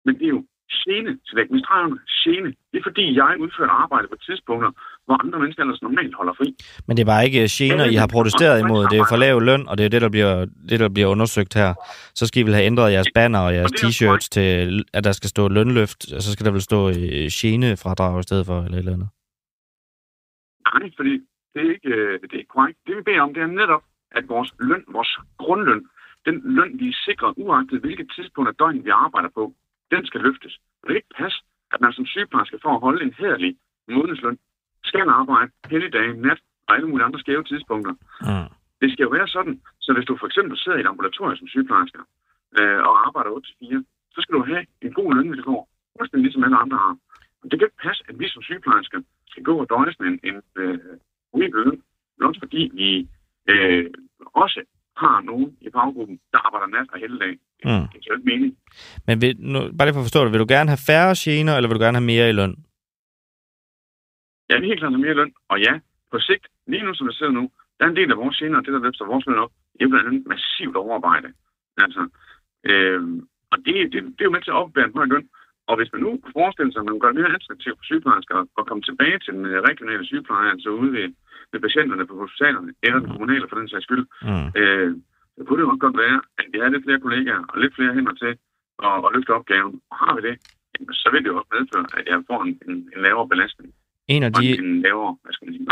[0.04, 0.42] Men det er jo
[0.84, 1.46] genetillæg.
[1.50, 1.82] Min streg
[2.22, 2.48] gene.
[2.70, 4.70] Det er fordi, jeg udfører arbejde på tidspunkter,
[5.06, 6.48] hvor andre mennesker ellers normalt holder fri.
[6.86, 8.82] Men det var ikke gener, I har protesteret imod.
[8.92, 10.34] Det er for lav løn, og det er det, der bliver,
[10.70, 11.70] det, der bliver undersøgt her.
[12.14, 15.30] Så skal I vel have ændret jeres banner og jeres t-shirts til, at der skal
[15.30, 18.78] stå lønløft, og så skal der vel stå øh, genefradrag i stedet for, eller et
[18.78, 19.10] eller andet.
[20.68, 21.14] Nej, fordi
[21.52, 22.78] det er ikke, øh, det er ikke korrekt.
[22.86, 23.82] Det vi beder om, det er netop,
[24.18, 25.82] at vores løn, vores grundløn,
[26.26, 29.54] den løn, vi er sikret, uagtet hvilket tidspunkt af døgnet vi arbejder på,
[29.90, 30.54] den skal løftes.
[30.80, 31.34] Og det er ikke pas,
[31.72, 33.56] at man som sygeplejerske for at holde en hederlig
[33.88, 34.38] månedsløn
[34.84, 37.92] skal arbejde hele dagen, nat og alle mulige andre skæve tidspunkter.
[38.28, 38.48] Mm.
[38.80, 41.48] Det skal jo være sådan, så hvis du for eksempel sidder i et ambulatorium som
[41.48, 41.98] sygeplejerske
[42.58, 45.68] øh, og arbejder 8-4, så skal du have en god lønvilkår,
[45.98, 46.96] fuldstændig ligesom alle andre har.
[47.42, 49.00] Og det kan ikke passe, at vi som sygeplejersker
[49.30, 50.78] skal gå og døjes med en, en øh,
[51.54, 51.82] løn,
[52.18, 53.08] blot fordi vi
[53.52, 53.90] øh,
[54.42, 54.60] også
[54.96, 57.34] har nogen i faggruppen, der arbejder nat og hele dag.
[57.64, 57.86] Mm.
[57.92, 58.52] Det er ikke mening.
[59.06, 61.54] Men vil, nu, bare lige for at forstå det, vil du gerne have færre gener,
[61.56, 62.54] eller vil du gerne have mere i løn?
[64.48, 65.74] Jeg vil helt klart have mere løn, og ja,
[66.12, 67.44] på sigt, lige nu som vi sidder nu,
[67.76, 69.88] der er en del af vores gener, det der løfter vores løn op, det er
[69.92, 71.28] blandt andet massivt overarbejde.
[71.84, 72.02] Altså,
[72.70, 73.02] øh,
[73.52, 75.28] og det, det, det, er jo med til at opbære en høj løn.
[75.68, 78.36] Og hvis man nu kunne forestille sig, at man gør det mere attraktivt for sygeplejersker
[78.58, 81.08] at komme tilbage til den øh, regionale sygepleje, altså ude ved,
[81.52, 84.48] ved patienterne på hospitalerne, eller den kommunale for den sags skyld, mm.
[84.60, 84.90] øh,
[85.36, 87.74] så kunne det jo også godt være, at vi har lidt flere kollegaer og lidt
[87.74, 88.32] flere hænder til
[88.86, 89.74] at, at løfte opgaven.
[89.90, 90.36] Og har vi det,
[91.02, 93.70] så vil det jo også medføre, at jeg får en, en, en lavere belastning.
[94.14, 94.44] En af de...
[94.58, 95.66] En lavere, hvad skal man sige,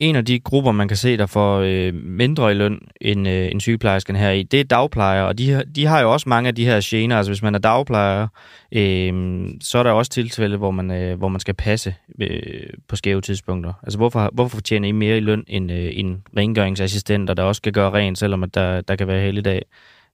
[0.00, 3.50] en af de grupper, man kan se, der får øh, mindre i løn end, øh,
[3.50, 6.54] end sygeplejersken her i, det er dagplejere, og de, de har jo også mange af
[6.54, 7.16] de her gener.
[7.16, 8.28] Altså hvis man er dagplejer,
[8.72, 9.12] øh,
[9.60, 13.20] så er der også tilfælde, hvor man, øh, hvor man skal passe øh, på skæve
[13.20, 13.72] tidspunkter.
[13.82, 17.72] Altså hvorfor, hvorfor tjener I mere i løn end øh, en rengøringsassistent, der også skal
[17.72, 19.62] gøre rent, selvom at der, der kan være helligdag,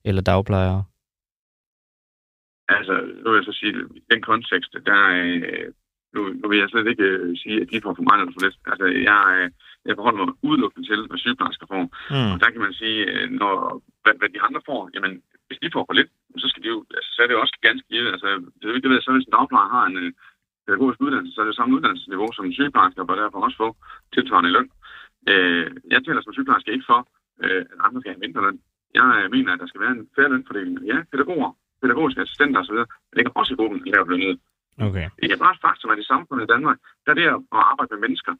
[0.05, 0.83] eller dagplejere?
[2.69, 5.73] Altså, nu vil jeg så sige, i den kontekst, der, øh,
[6.13, 8.43] nu, nu vil jeg slet ikke øh, sige, at de får for meget eller for
[8.45, 8.57] lidt.
[8.71, 9.49] Altså, jeg, øh,
[9.85, 11.83] jeg forholder mig udelukkende til, hvad sygeplejersker får.
[12.13, 12.31] Mm.
[12.33, 13.53] Og der kan man sige, øh, når,
[14.03, 15.13] hvad, hvad de andre får, jamen,
[15.47, 16.11] hvis de får for lidt,
[16.41, 18.09] så, skal de jo, altså, så er det jo også ganske givet.
[18.15, 18.27] Altså,
[18.59, 20.11] det, det ved, så hvis en dagplejer har en øh,
[20.65, 23.69] pædagogisk uddannelse, så er det samme uddannelsesniveau som en sygeplejerske, og derfor også få
[24.15, 24.69] tilsvarende løn.
[25.31, 26.99] Øh, jeg taler som sygeplejerske ikke for,
[27.43, 28.59] øh, at andre skal have mindre løn.
[28.99, 30.75] Jeg øh, mener, at der skal være en færre lønfordeling.
[30.91, 32.79] Ja, pædagoger, pædagogiske assistenter osv.,
[33.09, 34.39] det ligger også i gruppen lavt lønnet.
[34.87, 35.07] Okay.
[35.21, 37.93] Det er bare et faktum, at i samfundet i Danmark, der er det at arbejde
[37.93, 38.33] med mennesker,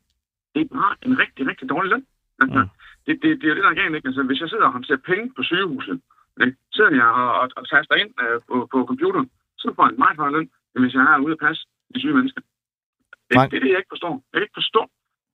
[0.53, 2.05] det er bare en rigtig, rigtig dårlig løn.
[2.43, 2.69] Altså, mm.
[3.05, 4.07] det, det, det er jo det, der er galt, ikke?
[4.09, 6.01] Altså, hvis jeg sidder og håndterer penge på sygehuset,
[6.43, 6.57] ikke?
[6.75, 9.29] sidder jeg og, og, og taster ind uh, på, på computeren,
[9.61, 11.61] så får jeg en meget højere løn, end hvis jeg er ude at passe
[11.93, 12.41] de syge mennesker.
[13.29, 14.13] Det, det er det, jeg ikke forstår.
[14.31, 14.81] Jeg kan ikke forstå,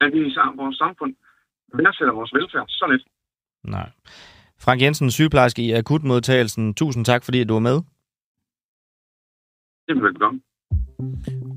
[0.04, 1.14] at vi i vores samfund
[1.74, 3.04] værdsætter vores velfærd så lidt.
[3.64, 3.90] Nej.
[4.64, 6.74] Frank Jensen, sygeplejerske i akutmodtagelsen.
[6.74, 7.78] Tusind tak, fordi du var med.
[9.86, 10.44] Det er velkommen.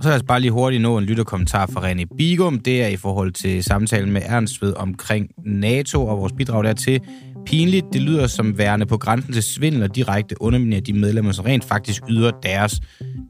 [0.03, 2.59] Så lad os bare lige hurtigt nå en lytterkommentar fra René Bigum.
[2.59, 7.01] Det er i forhold til samtalen med Ernst ved omkring NATO og vores bidrag dertil.
[7.47, 11.45] Pinligt, det lyder som værende på grænsen til svindel og direkte underminerer de medlemmer, som
[11.45, 12.81] rent faktisk yder deres.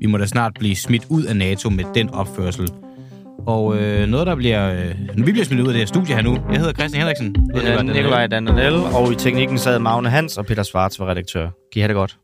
[0.00, 2.68] Vi må da snart blive smidt ud af NATO med den opførsel.
[3.46, 4.72] Og øh, noget, der bliver...
[4.72, 6.38] Øh, vi bliver smidt ud af det her studie her nu.
[6.50, 7.36] Jeg hedder Christian Henriksen.
[7.54, 11.42] Jeg hedder Nikolaj Dandanel, og i teknikken sad Magne Hans og Peter Svarts var redaktør.
[11.42, 12.18] Kan I have det godt?